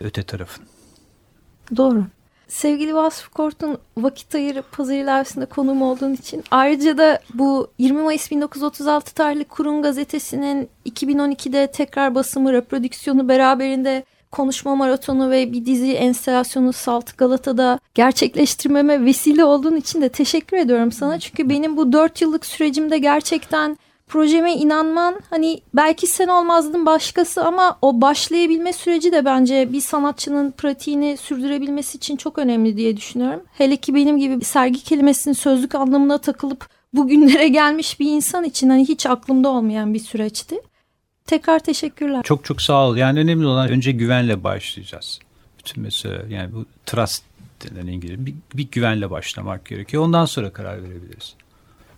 öte 0.00 0.22
tarafın. 0.22 0.64
Doğru. 1.76 2.04
Sevgili 2.48 2.94
Vasıf 2.94 3.28
Kort'un 3.28 3.78
vakit 3.96 4.34
ayırıp 4.34 4.72
pazar 4.72 4.94
ilerisinde 4.94 5.46
konuğum 5.46 5.82
olduğun 5.82 6.14
için 6.14 6.44
ayrıca 6.50 6.98
da 6.98 7.20
bu 7.34 7.70
20 7.78 8.02
Mayıs 8.02 8.30
1936 8.30 9.14
tarihli 9.14 9.44
Kurum 9.44 9.82
gazetesinin 9.82 10.68
2012'de 10.86 11.66
tekrar 11.66 12.14
basımı, 12.14 12.52
reprodüksiyonu 12.52 13.28
beraberinde 13.28 14.04
konuşma 14.30 14.76
maratonu 14.76 15.30
ve 15.30 15.52
bir 15.52 15.66
dizi 15.66 15.92
enstalasyonu 15.92 16.72
Salt 16.72 17.18
Galata'da 17.18 17.78
gerçekleştirmeme 17.94 19.04
vesile 19.04 19.44
olduğun 19.44 19.76
için 19.76 20.02
de 20.02 20.08
teşekkür 20.08 20.56
ediyorum 20.56 20.92
sana. 20.92 21.18
Çünkü 21.18 21.48
benim 21.48 21.76
bu 21.76 21.92
dört 21.92 22.20
yıllık 22.20 22.46
sürecimde 22.46 22.98
gerçekten 22.98 23.76
projeme 24.10 24.54
inanman 24.54 25.20
hani 25.30 25.60
belki 25.74 26.06
sen 26.06 26.28
olmazdın 26.28 26.86
başkası 26.86 27.44
ama 27.44 27.78
o 27.82 28.00
başlayabilme 28.00 28.72
süreci 28.72 29.12
de 29.12 29.24
bence 29.24 29.72
bir 29.72 29.80
sanatçının 29.80 30.50
pratiğini 30.50 31.16
sürdürebilmesi 31.16 31.96
için 31.96 32.16
çok 32.16 32.38
önemli 32.38 32.76
diye 32.76 32.96
düşünüyorum. 32.96 33.42
Hele 33.52 33.76
ki 33.76 33.94
benim 33.94 34.18
gibi 34.18 34.44
sergi 34.44 34.84
kelimesinin 34.84 35.34
sözlük 35.34 35.74
anlamına 35.74 36.18
takılıp 36.18 36.68
bugünlere 36.92 37.48
gelmiş 37.48 38.00
bir 38.00 38.06
insan 38.06 38.44
için 38.44 38.68
hani 38.68 38.88
hiç 38.88 39.06
aklımda 39.06 39.48
olmayan 39.48 39.94
bir 39.94 39.98
süreçti. 39.98 40.60
Tekrar 41.30 41.58
teşekkürler. 41.58 42.22
Çok 42.22 42.44
çok 42.44 42.62
sağ 42.62 42.86
ol. 42.86 42.96
Yani 42.96 43.20
önemli 43.20 43.46
olan 43.46 43.68
önce 43.68 43.92
güvenle 43.92 44.44
başlayacağız. 44.44 45.20
Bütün 45.58 45.82
mesela 45.82 46.22
yani 46.28 46.52
bu 46.54 46.66
trust 46.86 47.24
denen 47.62 47.86
İngilizce 47.86 48.26
bir, 48.26 48.34
bir 48.54 48.70
güvenle 48.70 49.10
başlamak 49.10 49.64
gerekiyor. 49.64 50.02
Ondan 50.02 50.24
sonra 50.24 50.52
karar 50.52 50.82
verebiliriz. 50.82 51.34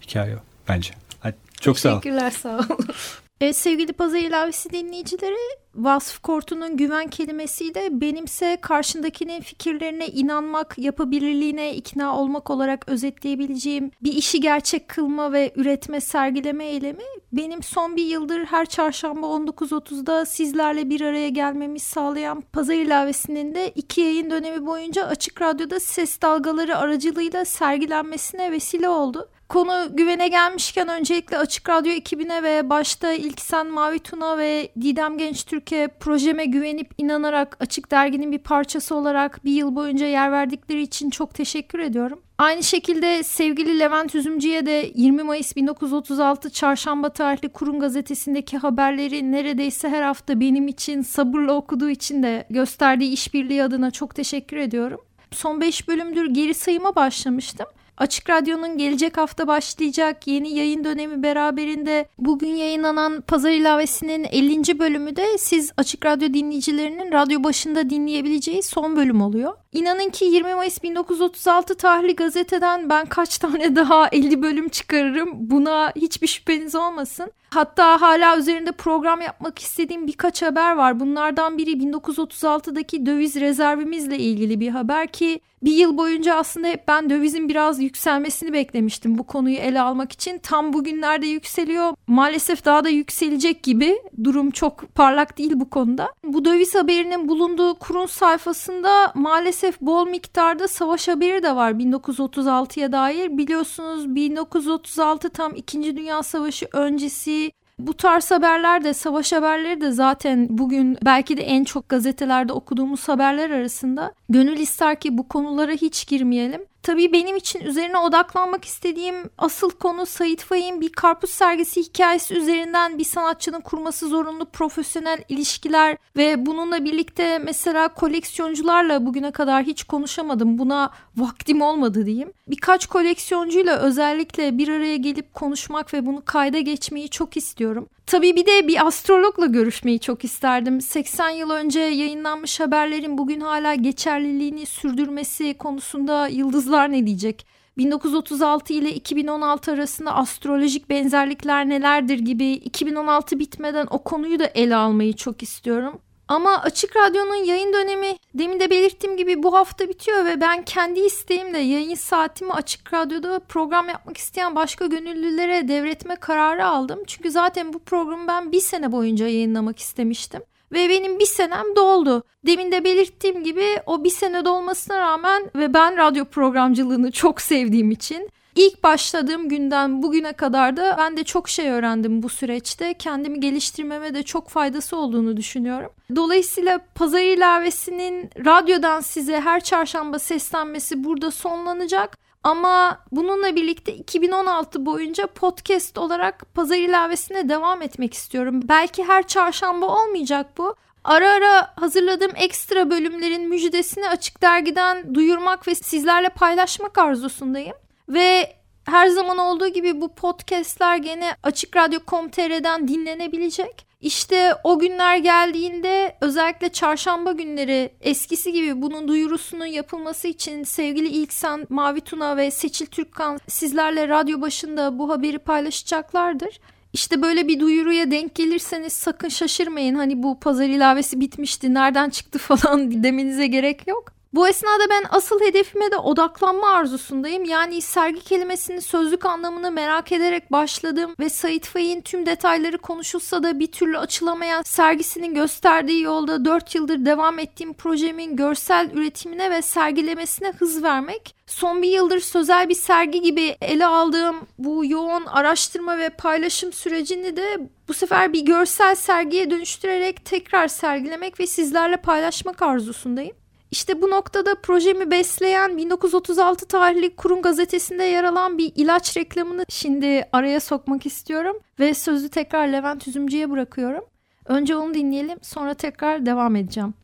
Hikaye 0.03 0.37
o 0.37 0.39
bence. 0.69 0.95
Hadi, 1.21 1.37
çok 1.61 1.79
sağ 1.79 1.97
ol. 1.97 2.01
Teşekkürler 2.01 2.31
sağ 2.31 2.59
ol. 2.59 2.62
Evet, 3.43 3.57
sevgili 3.57 3.93
Pazar 3.93 4.19
ilavesi 4.19 4.71
dinleyicileri 4.71 5.37
Vasf 5.75 6.19
Kortu'nun 6.19 6.77
güven 6.77 7.09
kelimesiyle 7.09 8.01
benimse 8.01 8.59
karşındakinin 8.61 9.41
fikirlerine 9.41 10.07
inanmak, 10.07 10.79
yapabilirliğine 10.79 11.75
ikna 11.75 12.19
olmak 12.19 12.51
olarak 12.51 12.89
özetleyebileceğim 12.89 13.91
bir 14.03 14.13
işi 14.13 14.41
gerçek 14.41 14.89
kılma 14.89 15.33
ve 15.33 15.53
üretme, 15.57 16.01
sergileme 16.01 16.65
eylemi 16.65 17.03
benim 17.33 17.63
son 17.63 17.97
bir 17.97 18.05
yıldır 18.05 18.45
her 18.45 18.67
çarşamba 18.67 19.27
19.30'da 19.27 20.27
sizlerle 20.27 20.91
bir 20.91 21.01
araya 21.01 21.29
gelmemi 21.29 21.79
sağlayan 21.79 22.41
Pazar 22.41 22.75
ilavesinin 22.75 23.55
de 23.55 23.69
iki 23.71 24.01
yayın 24.01 24.31
dönemi 24.31 24.67
boyunca 24.67 25.07
Açık 25.07 25.43
Radyo'da 25.43 25.81
ses 25.81 26.23
dalgaları 26.23 26.77
aracılığıyla 26.77 27.45
sergilenmesine 27.45 28.53
vesile 28.53 28.89
oldu. 28.89 29.29
Konu 29.53 29.97
güvene 29.97 30.29
gelmişken 30.29 30.89
öncelikle 30.89 31.39
Açık 31.39 31.69
Radyo 31.69 31.93
ekibine 31.93 32.43
ve 32.43 32.71
başta 32.71 33.13
ilk 33.13 33.41
sen 33.41 33.67
Mavi 33.67 33.99
Tuna 33.99 34.39
ve 34.39 34.69
Didem 34.81 35.19
Genç 35.19 35.45
Türkiye 35.45 35.89
projeme 35.89 36.45
güvenip 36.45 36.91
inanarak 36.99 37.57
Açık 37.61 37.91
Dergi'nin 37.91 38.33
bir 38.33 38.39
parçası 38.39 38.95
olarak 38.95 39.45
bir 39.45 39.53
yıl 39.53 39.77
boyunca 39.77 40.07
yer 40.07 40.33
verdikleri 40.33 40.83
için 40.83 41.11
çok 41.11 41.35
teşekkür 41.35 41.79
ediyorum. 41.79 42.21
Aynı 42.39 42.63
şekilde 42.63 43.23
sevgili 43.23 43.79
Levent 43.79 44.15
Üzümcü'ye 44.15 44.67
de 44.67 44.93
20 44.95 45.23
Mayıs 45.23 45.57
1936 45.57 46.51
Çarşamba 46.51 47.09
tarihli 47.09 47.49
Kurum 47.49 47.81
Gazetesi'ndeki 47.81 48.59
haberleri 48.59 49.33
neredeyse 49.33 49.89
her 49.89 50.03
hafta 50.03 50.41
benim 50.41 50.69
için 50.69 51.03
sabırla 51.03 51.53
okuduğu 51.53 51.91
için 51.91 52.23
de 52.23 52.47
gösterdiği 52.51 53.13
işbirliği 53.13 53.63
adına 53.63 53.91
çok 53.91 54.15
teşekkür 54.15 54.57
ediyorum. 54.57 55.01
Son 55.31 55.61
5 55.61 55.89
bölümdür 55.89 56.27
geri 56.27 56.55
sayıma 56.55 56.97
başlamıştım. 56.97 57.67
Açık 57.97 58.31
Radyo'nun 58.31 58.79
gelecek 58.79 59.17
hafta 59.17 59.47
başlayacak 59.47 60.27
yeni 60.27 60.55
yayın 60.55 60.85
dönemi 60.85 61.23
beraberinde 61.23 62.09
bugün 62.19 62.55
yayınlanan 62.55 63.21
Pazar 63.21 63.51
ilavesinin 63.51 64.25
50. 64.25 64.79
bölümü 64.79 65.17
de 65.17 65.39
siz 65.39 65.73
Açık 65.77 66.07
Radyo 66.07 66.35
dinleyicilerinin 66.35 67.13
radyo 67.13 67.45
başında 67.45 67.91
dinleyebileceği 67.91 68.63
son 68.63 68.97
bölüm 68.97 69.23
oluyor. 69.23 69.55
İnanın 69.73 70.11
ki 70.11 70.25
20 70.25 70.55
Mayıs 70.55 70.83
1936 70.83 71.76
tarihli 71.76 72.17
gazeteden 72.17 72.91
ben 72.91 73.07
kaç 73.07 73.38
tane 73.38 73.76
daha 73.76 74.09
50 74.09 74.43
bölüm 74.43 74.69
çıkarırım 74.69 75.31
buna 75.35 75.93
hiçbir 75.97 76.26
şüpheniz 76.26 76.75
olmasın. 76.75 77.33
Hatta 77.50 78.00
hala 78.00 78.38
üzerinde 78.38 78.73
program 78.73 79.21
yapmak 79.21 79.59
istediğim 79.59 80.07
birkaç 80.07 80.43
haber 80.43 80.76
var. 80.76 81.00
Bunlardan 81.00 81.59
biri 81.59 81.71
1936'daki 81.71 83.07
döviz 83.07 83.37
rezervimizle 83.37 84.19
ilgili 84.19 84.61
bir 84.61 84.69
haber 84.69 85.07
ki 85.07 85.41
bir 85.62 85.73
yıl 85.73 85.99
boyunca 85.99 86.35
aslında 86.35 86.67
hep 86.69 86.88
ben 86.88 87.11
dövizin 87.11 87.49
biraz 87.49 87.83
yükselmesini 87.83 88.52
beklemiştim 88.52 89.19
bu 89.19 89.26
konuyu 89.26 89.57
ele 89.57 89.81
almak 89.81 90.12
için. 90.12 90.38
Tam 90.38 90.73
bugünlerde 90.73 91.26
yükseliyor. 91.26 91.95
Maalesef 92.07 92.64
daha 92.64 92.85
da 92.85 92.88
yükselecek 92.88 93.62
gibi. 93.62 93.99
Durum 94.25 94.50
çok 94.50 94.95
parlak 94.95 95.38
değil 95.38 95.52
bu 95.55 95.71
konuda. 95.71 96.09
Bu 96.25 96.45
döviz 96.45 96.75
haberinin 96.75 97.29
bulunduğu 97.29 97.75
kurun 97.75 98.07
sayfasında 98.07 99.12
maalesef 99.14 99.62
bol 99.81 100.09
miktarda 100.09 100.69
savaş 100.69 101.09
haberi 101.09 101.42
de 101.42 101.57
var 101.57 101.73
1936'ya 101.73 102.92
dair. 102.92 103.38
Biliyorsunuz 103.38 104.14
1936 104.14 105.31
tam 105.31 105.54
2. 105.54 105.97
Dünya 105.97 106.23
Savaşı 106.23 106.66
öncesi 106.73 107.52
bu 107.78 107.95
tarz 107.95 108.31
haberler 108.31 108.85
de 108.85 108.95
savaş 108.95 109.33
haberleri 109.33 109.81
de 109.81 109.92
zaten 109.92 110.47
bugün 110.50 110.99
belki 111.04 111.37
de 111.37 111.42
en 111.42 111.64
çok 111.64 111.88
gazetelerde 111.88 112.52
okuduğumuz 112.52 113.09
haberler 113.09 113.50
arasında. 113.50 114.12
Gönül 114.28 114.59
ister 114.59 115.00
ki 115.00 115.19
bu 115.19 115.28
konulara 115.28 115.73
hiç 115.73 116.07
girmeyelim. 116.07 116.64
Tabii 116.83 117.12
benim 117.12 117.37
için 117.37 117.61
üzerine 117.61 117.99
odaklanmak 117.99 118.65
istediğim 118.65 119.15
asıl 119.39 119.71
konu 119.71 120.07
Sait 120.07 120.43
Faik'in 120.43 120.81
bir 120.81 120.93
karpuz 120.93 121.31
sergisi 121.31 121.81
hikayesi 121.83 122.35
üzerinden 122.35 122.99
bir 122.99 123.05
sanatçının 123.05 123.61
kurması 123.61 124.09
zorunlu 124.09 124.45
profesyonel 124.45 125.25
ilişkiler 125.29 125.97
ve 126.17 126.47
bununla 126.47 126.85
birlikte 126.85 127.39
mesela 127.39 127.89
koleksiyoncularla 127.89 129.07
bugüne 129.07 129.31
kadar 129.31 129.65
hiç 129.65 129.85
konuşamadım. 129.85 130.59
Buna 130.59 130.91
vaktim 131.17 131.62
olmadı 131.62 132.07
diyeyim. 132.07 132.33
Birkaç 132.49 132.87
koleksiyoncuyla 132.87 133.79
özellikle 133.79 134.59
bir 134.59 134.69
araya 134.69 134.97
gelip 134.97 135.35
konuşmak 135.35 135.95
ve 135.95 136.07
bunu 136.07 136.25
kayda 136.25 136.61
geçmeyi 136.61 137.09
çok 137.09 137.37
istiyorum. 137.37 137.89
Tabii 138.07 138.37
bir 138.37 138.47
de 138.47 138.69
bir 138.69 138.87
astrologla 138.87 139.47
görüşmeyi 139.47 140.01
çok 140.01 140.25
isterdim. 140.25 140.81
80 140.81 141.31
yıl 141.31 141.51
önce 141.51 141.81
yayınlanmış 141.81 142.61
haberlerin 142.61 143.19
bugün 143.19 143.41
hala 143.41 143.75
geçerliliğini 143.75 144.67
sürdürmesi 144.67 145.55
konusunda 145.55 146.29
yıldızlar 146.29 146.72
ne 146.81 147.07
diyecek? 147.07 147.47
1936 147.79 148.73
ile 148.73 148.95
2016 148.95 149.73
arasında 149.73 150.14
astrolojik 150.14 150.91
benzerlikler 150.91 151.69
nelerdir 151.69 152.19
gibi 152.19 152.52
2016 152.52 153.38
bitmeden 153.38 153.87
o 153.91 154.05
konuyu 154.05 154.38
da 154.38 154.47
ele 154.47 154.76
almayı 154.76 155.12
çok 155.12 155.43
istiyorum. 155.43 156.00
Ama 156.29 156.59
Açık 156.59 156.97
Radyo'nun 156.97 157.45
yayın 157.45 157.73
dönemi 157.73 158.17
demin 158.35 158.61
de 158.61 158.71
belirttiğim 158.71 159.17
gibi 159.17 159.43
bu 159.43 159.55
hafta 159.55 159.88
bitiyor 159.88 160.25
ve 160.25 160.41
ben 160.41 160.64
kendi 160.64 161.00
isteğimle 161.00 161.59
yayın 161.59 161.95
saatimi 161.95 162.52
Açık 162.52 162.95
Radyo'da 162.95 163.38
program 163.38 163.88
yapmak 163.88 164.17
isteyen 164.17 164.57
başka 164.57 164.87
gönüllülere 164.87 165.69
devretme 165.69 166.17
kararı 166.17 166.67
aldım. 166.67 167.00
Çünkü 167.07 167.31
zaten 167.31 167.73
bu 167.73 167.79
programı 167.79 168.29
ben 168.29 168.52
bir 168.52 168.61
sene 168.61 168.93
boyunca 168.93 169.26
yayınlamak 169.26 169.79
istemiştim. 169.79 170.43
Ve 170.73 170.88
benim 170.88 171.19
bir 171.19 171.26
senem 171.26 171.76
doldu. 171.76 172.23
Demin 172.47 172.73
de 172.73 172.85
belirttiğim 172.85 173.45
gibi 173.45 173.67
o 173.87 174.05
bir 174.05 174.11
sene 174.11 174.45
dolmasına 174.45 175.00
rağmen 175.00 175.50
ve 175.55 175.75
ben 175.75 175.97
radyo 175.97 176.25
programcılığını 176.25 177.11
çok 177.11 177.41
sevdiğim 177.41 177.91
için 177.91 178.29
İlk 178.57 178.83
başladığım 178.83 179.49
günden 179.49 180.02
bugüne 180.02 180.33
kadar 180.33 180.76
da 180.76 180.97
ben 180.99 181.17
de 181.17 181.25
çok 181.25 181.49
şey 181.49 181.71
öğrendim 181.71 182.23
bu 182.23 182.29
süreçte. 182.29 182.95
Kendimi 182.95 183.41
geliştirmeme 183.41 184.14
de 184.14 184.23
çok 184.23 184.49
faydası 184.49 184.97
olduğunu 184.97 185.37
düşünüyorum. 185.37 185.91
Dolayısıyla 186.17 186.81
pazar 186.95 187.21
ilavesinin 187.21 188.31
radyodan 188.45 189.00
size 189.00 189.41
her 189.41 189.64
çarşamba 189.64 190.19
seslenmesi 190.19 191.05
burada 191.05 191.31
sonlanacak. 191.31 192.19
Ama 192.45 192.99
bununla 193.13 193.57
birlikte 193.57 193.95
2016 193.95 194.87
boyunca 194.87 195.27
podcast 195.27 195.99
olarak 195.99 196.55
pazar 196.55 196.77
ilavesine 196.77 197.49
devam 197.49 197.83
etmek 197.83 198.15
istiyorum. 198.15 198.61
Belki 198.65 199.05
her 199.05 199.27
çarşamba 199.27 199.87
olmayacak 199.87 200.59
bu. 200.59 200.77
Ara 201.05 201.33
ara 201.33 201.73
hazırladığım 201.81 202.33
ekstra 202.37 202.91
bölümlerin 202.91 203.49
müjdesini 203.49 204.09
açık 204.09 204.43
dergiden 204.43 205.15
duyurmak 205.15 205.69
ve 205.69 205.75
sizlerle 205.75 206.29
paylaşmak 206.29 206.99
arzusundayım. 206.99 207.77
Ve 208.09 208.57
Her 208.85 209.09
zaman 209.09 209.39
olduğu 209.39 209.69
gibi 209.69 210.01
bu 210.01 210.15
podcastler 210.15 210.97
gene 210.97 211.37
Açık 211.43 211.77
Radyo.com.tr'den 211.77 212.89
dinlenebilecek. 212.89 213.92
İşte 214.03 214.55
o 214.65 214.79
günler 214.79 215.17
geldiğinde 215.17 216.17
özellikle 216.21 216.69
çarşamba 216.69 217.33
günleri 217.33 217.91
eskisi 218.01 218.53
gibi 218.53 218.83
bunun 218.83 219.09
duyurusunun 219.09 219.67
yapılması 219.67 220.29
için 220.29 220.65
sevgili 220.65 221.09
İlksen, 221.09 221.67
Mavi 221.69 222.01
Tuna 222.01 222.37
ve 222.37 222.51
Seçil 222.51 222.87
Türkkan 222.87 223.41
sizlerle 223.49 224.09
radyo 224.09 224.41
başında 224.41 224.99
bu 224.99 225.11
haberi 225.11 225.39
paylaşacaklardır. 225.39 226.61
İşte 226.93 227.23
böyle 227.23 227.49
bir 227.49 227.61
duyuruya 227.61 228.11
denk 228.11 228.35
gelirseniz 228.35 228.93
sakın 228.93 229.29
şaşırmayın. 229.29 229.95
Hani 229.95 230.23
bu 230.23 230.41
pazar 230.41 230.69
ilavesi 230.69 231.21
bitmişti, 231.21 231.75
nereden 231.75 232.11
çıktı 232.11 232.39
falan 232.59 233.03
demenize 233.03 233.47
gerek 233.47 233.87
yok. 233.89 234.22
Bu 234.33 234.49
esnada 234.49 234.89
ben 234.91 235.05
asıl 235.11 235.41
hedefime 235.41 235.91
de 235.91 235.97
odaklanma 235.97 236.71
arzusundayım. 236.71 237.45
Yani 237.45 237.83
sergi 237.83 238.21
kelimesinin 238.21 238.81
sözlük 238.81 239.27
anlamını 239.27 239.71
merak 239.71 240.12
ederek 240.12 240.53
başladım 240.53 241.15
ve 241.21 241.29
Sait 241.29 241.67
Faik'in 241.67 242.01
tüm 242.01 242.27
detayları 242.27 242.79
konuşulsa 242.79 243.43
da 243.43 243.59
bir 243.59 243.73
türlü 243.73 243.99
açılamayan 243.99 244.62
sergisinin 244.62 245.35
gösterdiği 245.35 246.03
yolda 246.03 246.45
4 246.45 246.75
yıldır 246.75 247.07
devam 247.07 247.39
ettiğim 247.39 247.75
projemin 247.75 248.37
görsel 248.37 248.91
üretimine 248.95 249.51
ve 249.51 249.62
sergilemesine 249.62 250.53
hız 250.53 250.83
vermek. 250.83 251.37
Son 251.47 251.83
bir 251.83 251.91
yıldır 251.91 252.21
sözel 252.21 252.69
bir 252.69 252.75
sergi 252.75 253.21
gibi 253.21 253.57
ele 253.61 253.87
aldığım 253.87 254.37
bu 254.59 254.85
yoğun 254.87 255.27
araştırma 255.27 255.99
ve 255.99 256.09
paylaşım 256.09 256.73
sürecini 256.73 257.37
de 257.37 257.59
bu 257.89 257.95
sefer 257.95 258.33
bir 258.33 258.41
görsel 258.41 258.95
sergiye 258.95 259.51
dönüştürerek 259.51 260.25
tekrar 260.25 260.69
sergilemek 260.69 261.41
ve 261.41 261.47
sizlerle 261.47 261.97
paylaşmak 261.97 262.62
arzusundayım. 262.62 263.42
İşte 263.73 264.02
bu 264.02 264.11
noktada 264.11 264.55
projemi 264.55 265.11
besleyen 265.11 265.76
1936 265.76 266.69
tarihli 266.69 267.17
Kurum 267.17 267.43
gazetesinde 267.43 268.05
yer 268.05 268.25
alan 268.25 268.59
bir 268.59 268.73
ilaç 268.75 269.17
reklamını 269.17 269.64
şimdi 269.69 270.29
araya 270.33 270.61
sokmak 270.61 271.07
istiyorum 271.07 271.57
ve 271.79 271.95
sözü 271.95 272.29
tekrar 272.29 272.69
Levent 272.69 273.09
Üzümcü'ye 273.09 273.50
bırakıyorum. 273.50 274.05
Önce 274.47 274.76
onu 274.76 274.95
dinleyelim 274.95 275.38
sonra 275.43 275.75
tekrar 275.75 276.26
devam 276.26 276.57
edeceğim. 276.57 276.95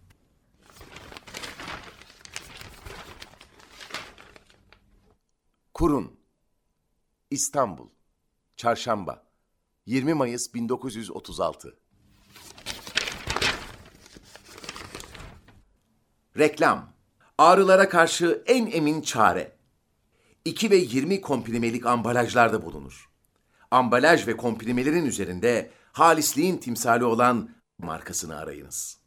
Kurun 5.74 6.18
İstanbul 7.30 7.88
Çarşamba 8.56 9.26
20 9.86 10.14
Mayıs 10.14 10.54
1936 10.54 11.76
Reklam. 16.38 16.92
Ağrılara 17.38 17.88
karşı 17.88 18.42
en 18.46 18.66
emin 18.66 19.00
çare. 19.00 19.52
2 20.44 20.70
ve 20.70 20.76
20 20.76 21.20
komprimelik 21.20 21.86
ambalajlarda 21.86 22.64
bulunur. 22.64 23.10
Ambalaj 23.70 24.26
ve 24.26 24.36
komprimelerin 24.36 25.06
üzerinde 25.06 25.70
halisliğin 25.92 26.56
timsali 26.56 27.04
olan 27.04 27.50
markasını 27.78 28.36
arayınız. 28.36 28.98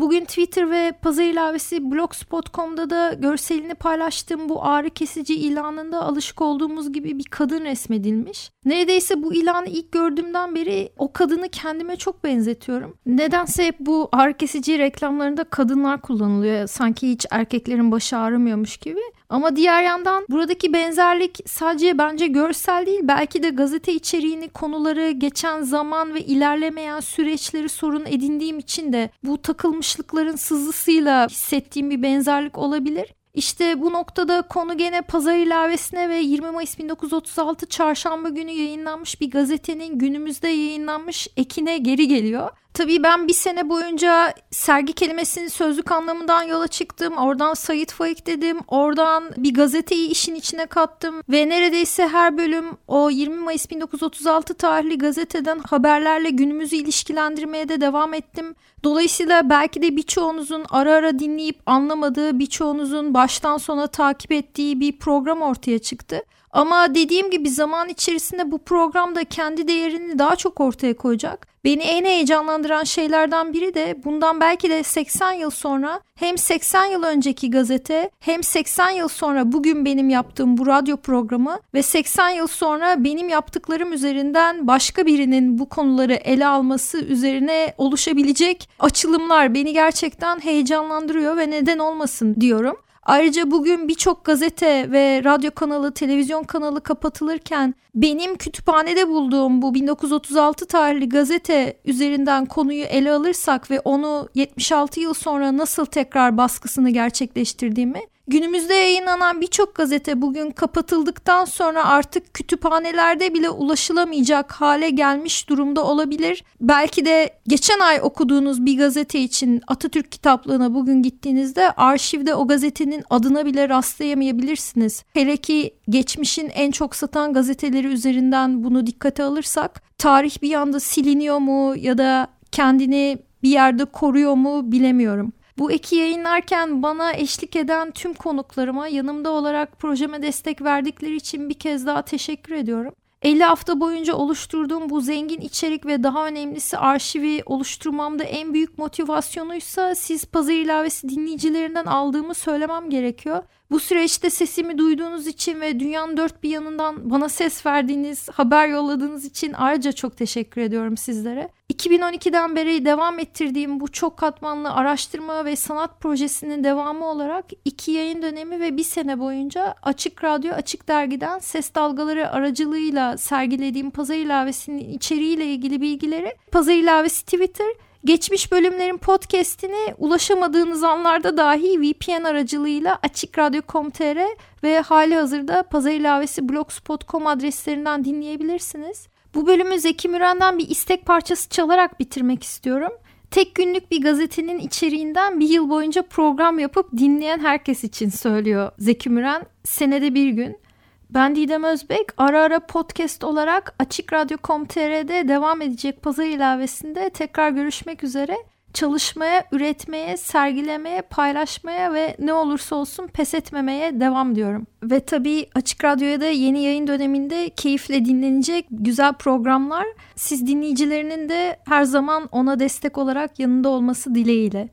Bugün 0.00 0.24
Twitter 0.24 0.70
ve 0.70 0.92
pazar 1.02 1.24
ilavesi 1.24 1.90
blogspot.com'da 1.90 2.90
da 2.90 3.12
görselini 3.12 3.74
paylaştığım 3.74 4.48
bu 4.48 4.64
ağrı 4.64 4.90
kesici 4.90 5.34
ilanında 5.34 6.02
alışık 6.02 6.42
olduğumuz 6.42 6.92
gibi 6.92 7.18
bir 7.18 7.24
kadın 7.24 7.64
resmedilmiş. 7.64 8.50
Neredeyse 8.64 9.22
bu 9.22 9.34
ilanı 9.34 9.66
ilk 9.66 9.92
gördüğümden 9.92 10.54
beri 10.54 10.92
o 10.98 11.12
kadını 11.12 11.48
kendime 11.48 11.96
çok 11.96 12.24
benzetiyorum. 12.24 12.94
Nedense 13.06 13.66
hep 13.66 13.76
bu 13.80 14.08
ağrı 14.12 14.34
kesici 14.34 14.78
reklamlarında 14.78 15.44
kadınlar 15.44 16.00
kullanılıyor. 16.00 16.66
Sanki 16.66 17.10
hiç 17.10 17.26
erkeklerin 17.30 17.92
başı 17.92 18.18
ağrımıyormuş 18.18 18.76
gibi. 18.76 19.00
Ama 19.28 19.56
diğer 19.56 19.82
yandan 19.82 20.26
buradaki 20.28 20.72
benzerlik 20.72 21.38
sadece 21.46 21.98
bence 21.98 22.26
görsel 22.26 22.86
değil 22.86 23.00
belki 23.02 23.42
de 23.42 23.50
gazete 23.50 23.92
içeriğini, 23.92 24.48
konuları, 24.48 25.10
geçen 25.10 25.62
zaman 25.62 26.14
ve 26.14 26.20
ilerlemeyen 26.20 27.00
süreçleri 27.00 27.68
sorun 27.68 28.04
edindiğim 28.06 28.58
için 28.58 28.92
de 28.92 29.10
bu 29.22 29.42
takılmışlıkların 29.42 30.36
sızısıyla 30.36 31.28
hissettiğim 31.28 31.90
bir 31.90 32.02
benzerlik 32.02 32.58
olabilir. 32.58 33.16
İşte 33.36 33.80
bu 33.80 33.92
noktada 33.92 34.42
konu 34.42 34.78
gene 34.78 35.02
pazar 35.02 35.36
ilavesine 35.36 36.08
ve 36.08 36.16
20 36.16 36.50
Mayıs 36.50 36.78
1936 36.78 37.66
çarşamba 37.66 38.28
günü 38.28 38.50
yayınlanmış 38.50 39.20
bir 39.20 39.30
gazetenin 39.30 39.98
günümüzde 39.98 40.48
yayınlanmış 40.48 41.28
ekine 41.36 41.78
geri 41.78 42.08
geliyor. 42.08 42.50
Tabii 42.76 43.02
ben 43.02 43.28
bir 43.28 43.32
sene 43.32 43.68
boyunca 43.68 44.34
sergi 44.50 44.92
kelimesinin 44.92 45.48
sözlük 45.48 45.92
anlamından 45.92 46.42
yola 46.42 46.68
çıktım. 46.68 47.16
Oradan 47.16 47.54
Sayit 47.54 47.92
Faik 47.92 48.26
dedim. 48.26 48.58
Oradan 48.68 49.24
bir 49.36 49.54
gazeteyi 49.54 50.08
işin 50.08 50.34
içine 50.34 50.66
kattım. 50.66 51.22
Ve 51.28 51.48
neredeyse 51.48 52.08
her 52.08 52.38
bölüm 52.38 52.64
o 52.88 53.10
20 53.10 53.36
Mayıs 53.36 53.70
1936 53.70 54.54
tarihli 54.54 54.98
gazeteden 54.98 55.58
haberlerle 55.58 56.30
günümüzü 56.30 56.76
ilişkilendirmeye 56.76 57.68
de 57.68 57.80
devam 57.80 58.14
ettim. 58.14 58.54
Dolayısıyla 58.84 59.50
belki 59.50 59.82
de 59.82 59.96
birçoğunuzun 59.96 60.64
ara 60.70 60.92
ara 60.92 61.18
dinleyip 61.18 61.58
anlamadığı, 61.66 62.38
birçoğunuzun 62.38 63.14
baştan 63.14 63.58
sona 63.58 63.86
takip 63.86 64.32
ettiği 64.32 64.80
bir 64.80 64.98
program 64.98 65.42
ortaya 65.42 65.78
çıktı. 65.78 66.22
Ama 66.56 66.94
dediğim 66.94 67.30
gibi 67.30 67.50
zaman 67.50 67.88
içerisinde 67.88 68.50
bu 68.50 68.58
program 68.58 69.14
da 69.14 69.24
kendi 69.24 69.68
değerini 69.68 70.18
daha 70.18 70.36
çok 70.36 70.60
ortaya 70.60 70.96
koyacak. 70.96 71.46
Beni 71.64 71.82
en 71.82 72.04
heyecanlandıran 72.04 72.84
şeylerden 72.84 73.52
biri 73.52 73.74
de 73.74 73.96
bundan 74.04 74.40
belki 74.40 74.70
de 74.70 74.82
80 74.82 75.32
yıl 75.32 75.50
sonra 75.50 76.00
hem 76.14 76.38
80 76.38 76.84
yıl 76.84 77.02
önceki 77.02 77.50
gazete 77.50 78.10
hem 78.20 78.42
80 78.42 78.90
yıl 78.90 79.08
sonra 79.08 79.52
bugün 79.52 79.84
benim 79.84 80.08
yaptığım 80.08 80.56
bu 80.56 80.66
radyo 80.66 80.96
programı 80.96 81.58
ve 81.74 81.82
80 81.82 82.28
yıl 82.28 82.46
sonra 82.46 83.04
benim 83.04 83.28
yaptıklarım 83.28 83.92
üzerinden 83.92 84.66
başka 84.66 85.06
birinin 85.06 85.58
bu 85.58 85.68
konuları 85.68 86.14
ele 86.14 86.46
alması 86.46 86.98
üzerine 86.98 87.74
oluşabilecek 87.78 88.68
açılımlar 88.78 89.54
beni 89.54 89.72
gerçekten 89.72 90.40
heyecanlandırıyor 90.40 91.36
ve 91.36 91.50
neden 91.50 91.78
olmasın 91.78 92.36
diyorum. 92.40 92.76
Ayrıca 93.06 93.50
bugün 93.50 93.88
birçok 93.88 94.24
gazete 94.24 94.92
ve 94.92 95.24
radyo 95.24 95.50
kanalı, 95.50 95.94
televizyon 95.94 96.44
kanalı 96.44 96.80
kapatılırken 96.80 97.74
benim 97.94 98.36
kütüphanede 98.36 99.08
bulduğum 99.08 99.62
bu 99.62 99.74
1936 99.74 100.66
tarihli 100.66 101.08
gazete 101.08 101.76
üzerinden 101.84 102.46
konuyu 102.46 102.84
ele 102.84 103.12
alırsak 103.12 103.70
ve 103.70 103.80
onu 103.80 104.28
76 104.34 105.00
yıl 105.00 105.14
sonra 105.14 105.56
nasıl 105.56 105.84
tekrar 105.84 106.36
baskısını 106.36 106.90
gerçekleştirdiğimi 106.90 108.00
Günümüzde 108.28 108.74
yayınlanan 108.74 109.40
birçok 109.40 109.74
gazete 109.74 110.22
bugün 110.22 110.50
kapatıldıktan 110.50 111.44
sonra 111.44 111.84
artık 111.84 112.34
kütüphanelerde 112.34 113.34
bile 113.34 113.50
ulaşılamayacak 113.50 114.52
hale 114.52 114.90
gelmiş 114.90 115.48
durumda 115.48 115.84
olabilir. 115.84 116.44
Belki 116.60 117.04
de 117.04 117.30
geçen 117.48 117.80
ay 117.80 118.00
okuduğunuz 118.02 118.66
bir 118.66 118.78
gazete 118.78 119.20
için 119.20 119.62
Atatürk 119.66 120.12
kitaplığına 120.12 120.74
bugün 120.74 121.02
gittiğinizde 121.02 121.70
arşivde 121.70 122.34
o 122.34 122.46
gazetenin 122.46 123.04
adına 123.10 123.46
bile 123.46 123.68
rastlayamayabilirsiniz. 123.68 125.04
Hele 125.12 125.36
ki 125.36 125.74
geçmişin 125.88 126.50
en 126.54 126.70
çok 126.70 126.96
satan 126.96 127.32
gazeteleri 127.32 127.86
üzerinden 127.86 128.64
bunu 128.64 128.86
dikkate 128.86 129.22
alırsak 129.22 129.82
tarih 129.98 130.42
bir 130.42 130.54
anda 130.54 130.80
siliniyor 130.80 131.38
mu 131.38 131.74
ya 131.76 131.98
da 131.98 132.28
kendini 132.52 133.18
bir 133.42 133.50
yerde 133.50 133.84
koruyor 133.84 134.34
mu 134.34 134.72
bilemiyorum. 134.72 135.32
Bu 135.58 135.72
eki 135.72 135.96
yayınlarken 135.96 136.82
bana 136.82 137.12
eşlik 137.12 137.56
eden 137.56 137.90
tüm 137.90 138.14
konuklarıma 138.14 138.88
yanımda 138.88 139.30
olarak 139.30 139.78
projeme 139.78 140.22
destek 140.22 140.62
verdikleri 140.62 141.16
için 141.16 141.48
bir 141.48 141.54
kez 141.54 141.86
daha 141.86 142.02
teşekkür 142.02 142.54
ediyorum. 142.54 142.94
50 143.22 143.44
hafta 143.44 143.80
boyunca 143.80 144.14
oluşturduğum 144.14 144.90
bu 144.90 145.00
zengin 145.00 145.40
içerik 145.40 145.86
ve 145.86 146.02
daha 146.02 146.26
önemlisi 146.26 146.78
arşivi 146.78 147.42
oluşturmamda 147.46 148.24
en 148.24 148.54
büyük 148.54 148.78
motivasyonuysa 148.78 149.94
siz 149.94 150.24
pazar 150.24 150.52
ilavesi 150.52 151.08
dinleyicilerinden 151.08 151.86
aldığımı 151.86 152.34
söylemem 152.34 152.90
gerekiyor. 152.90 153.42
Bu 153.70 153.80
süreçte 153.80 154.30
sesimi 154.30 154.78
duyduğunuz 154.78 155.26
için 155.26 155.60
ve 155.60 155.80
dünyanın 155.80 156.16
dört 156.16 156.42
bir 156.42 156.50
yanından 156.50 157.10
bana 157.10 157.28
ses 157.28 157.66
verdiğiniz, 157.66 158.28
haber 158.28 158.68
yolladığınız 158.68 159.24
için 159.24 159.52
ayrıca 159.52 159.92
çok 159.92 160.16
teşekkür 160.16 160.60
ediyorum 160.60 160.96
sizlere. 160.96 161.48
2012'den 161.72 162.56
beri 162.56 162.84
devam 162.84 163.18
ettirdiğim 163.18 163.80
bu 163.80 163.92
çok 163.92 164.16
katmanlı 164.16 164.72
araştırma 164.72 165.44
ve 165.44 165.56
sanat 165.56 166.00
projesinin 166.00 166.64
devamı 166.64 167.04
olarak 167.06 167.44
iki 167.64 167.92
yayın 167.92 168.22
dönemi 168.22 168.60
ve 168.60 168.76
bir 168.76 168.82
sene 168.82 169.18
boyunca 169.18 169.74
Açık 169.82 170.24
Radyo 170.24 170.52
Açık 170.52 170.88
Dergi'den 170.88 171.38
ses 171.38 171.74
dalgaları 171.74 172.30
aracılığıyla 172.30 173.18
sergilediğim 173.18 173.90
pazar 173.90 174.16
ilavesinin 174.16 174.92
içeriğiyle 174.92 175.46
ilgili 175.46 175.80
bilgileri 175.80 176.36
Pazar 176.52 176.74
ilavesi 176.74 177.24
Twitter 177.24 177.66
Geçmiş 178.06 178.52
bölümlerin 178.52 178.98
podcast'ine 178.98 179.94
ulaşamadığınız 179.98 180.82
anlarda 180.84 181.36
dahi 181.36 181.80
VPN 181.80 182.24
aracılığıyla 182.24 182.98
açıkradyo.com.tr 183.02 184.18
ve 184.62 184.80
hali 184.80 185.14
hazırda 185.14 185.62
pazar 185.62 185.90
ilavesi 185.90 186.48
blogspot.com 186.48 187.26
adreslerinden 187.26 188.04
dinleyebilirsiniz. 188.04 189.08
Bu 189.34 189.46
bölümü 189.46 189.78
Zeki 189.78 190.08
Müren'den 190.08 190.58
bir 190.58 190.68
istek 190.68 191.06
parçası 191.06 191.48
çalarak 191.48 192.00
bitirmek 192.00 192.42
istiyorum. 192.42 192.92
tek 193.30 193.54
günlük 193.54 193.90
bir 193.90 194.02
gazetenin 194.02 194.58
içeriğinden 194.58 195.40
bir 195.40 195.48
yıl 195.48 195.70
boyunca 195.70 196.02
program 196.02 196.58
yapıp 196.58 196.92
dinleyen 196.98 197.38
herkes 197.38 197.84
için 197.84 198.08
söylüyor 198.08 198.70
Zeki 198.78 199.10
Müren. 199.10 199.46
Senede 199.64 200.14
bir 200.14 200.28
gün. 200.28 200.65
Ben 201.10 201.36
Didem 201.36 201.64
Özbek. 201.64 202.06
Ara 202.16 202.42
ara 202.42 202.60
podcast 202.60 203.24
olarak 203.24 203.74
Açık 203.78 204.12
Radyo.com.tr'de 204.12 205.28
devam 205.28 205.62
edecek 205.62 206.02
pazar 206.02 206.24
ilavesinde 206.24 207.10
tekrar 207.10 207.50
görüşmek 207.50 208.04
üzere 208.04 208.36
çalışmaya, 208.74 209.44
üretmeye, 209.52 210.16
sergilemeye, 210.16 211.02
paylaşmaya 211.02 211.92
ve 211.92 212.16
ne 212.18 212.32
olursa 212.32 212.76
olsun 212.76 213.06
pes 213.06 213.34
etmemeye 213.34 214.00
devam 214.00 214.34
diyorum. 214.34 214.66
Ve 214.82 215.00
tabii 215.00 215.46
Açık 215.54 215.84
Radyo'ya 215.84 216.20
da 216.20 216.26
yeni 216.26 216.62
yayın 216.62 216.86
döneminde 216.86 217.50
keyifle 217.50 218.04
dinlenecek 218.04 218.66
güzel 218.70 219.12
programlar. 219.12 219.86
Siz 220.16 220.46
dinleyicilerinin 220.46 221.28
de 221.28 221.56
her 221.68 221.84
zaman 221.84 222.28
ona 222.32 222.60
destek 222.60 222.98
olarak 222.98 223.38
yanında 223.38 223.68
olması 223.68 224.14
dileğiyle. 224.14 224.68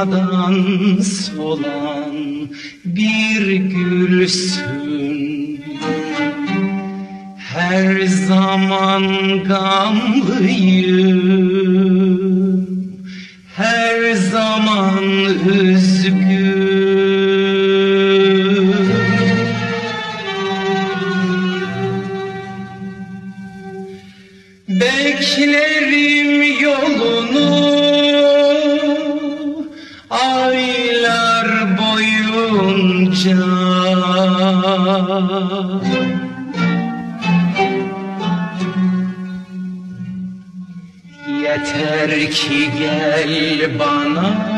Açmadan 0.00 1.00
solan 1.00 2.14
bir 2.84 3.54
gülsün. 3.54 4.80
Her 7.38 8.06
zaman 8.06 9.04
gamlıyım 9.44 10.80
Her 13.56 14.12
zaman 14.14 15.04
üzgün 15.48 16.30
Beklerim 24.68 25.79
boyunca 33.24 34.00
Yeter 41.42 42.30
ki 42.30 42.70
gel 42.78 43.78
bana 43.78 44.49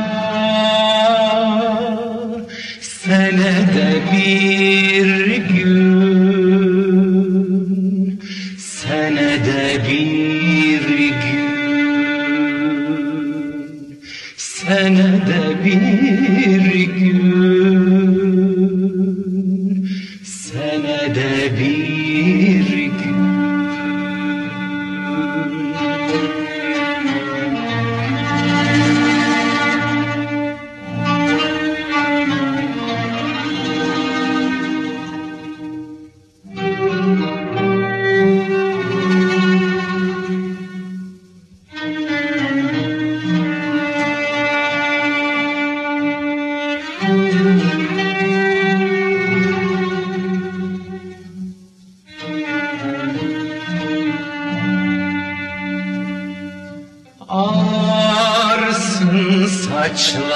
much. 59.92 60.32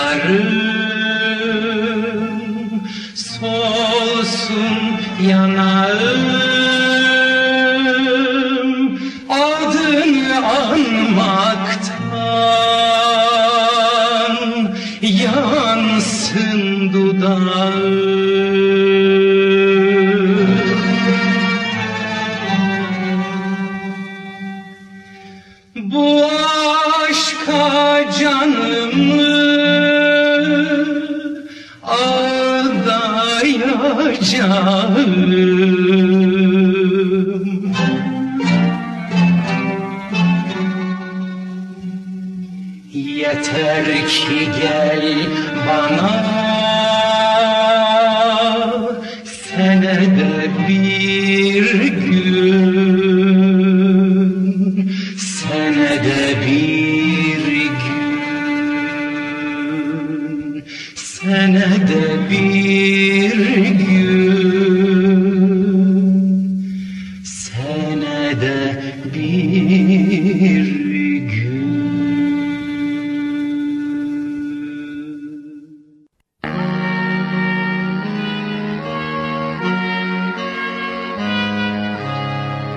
Yeter 34.66 35.06
ki 44.08 44.40
gel 44.58 45.04
bana 45.66 46.25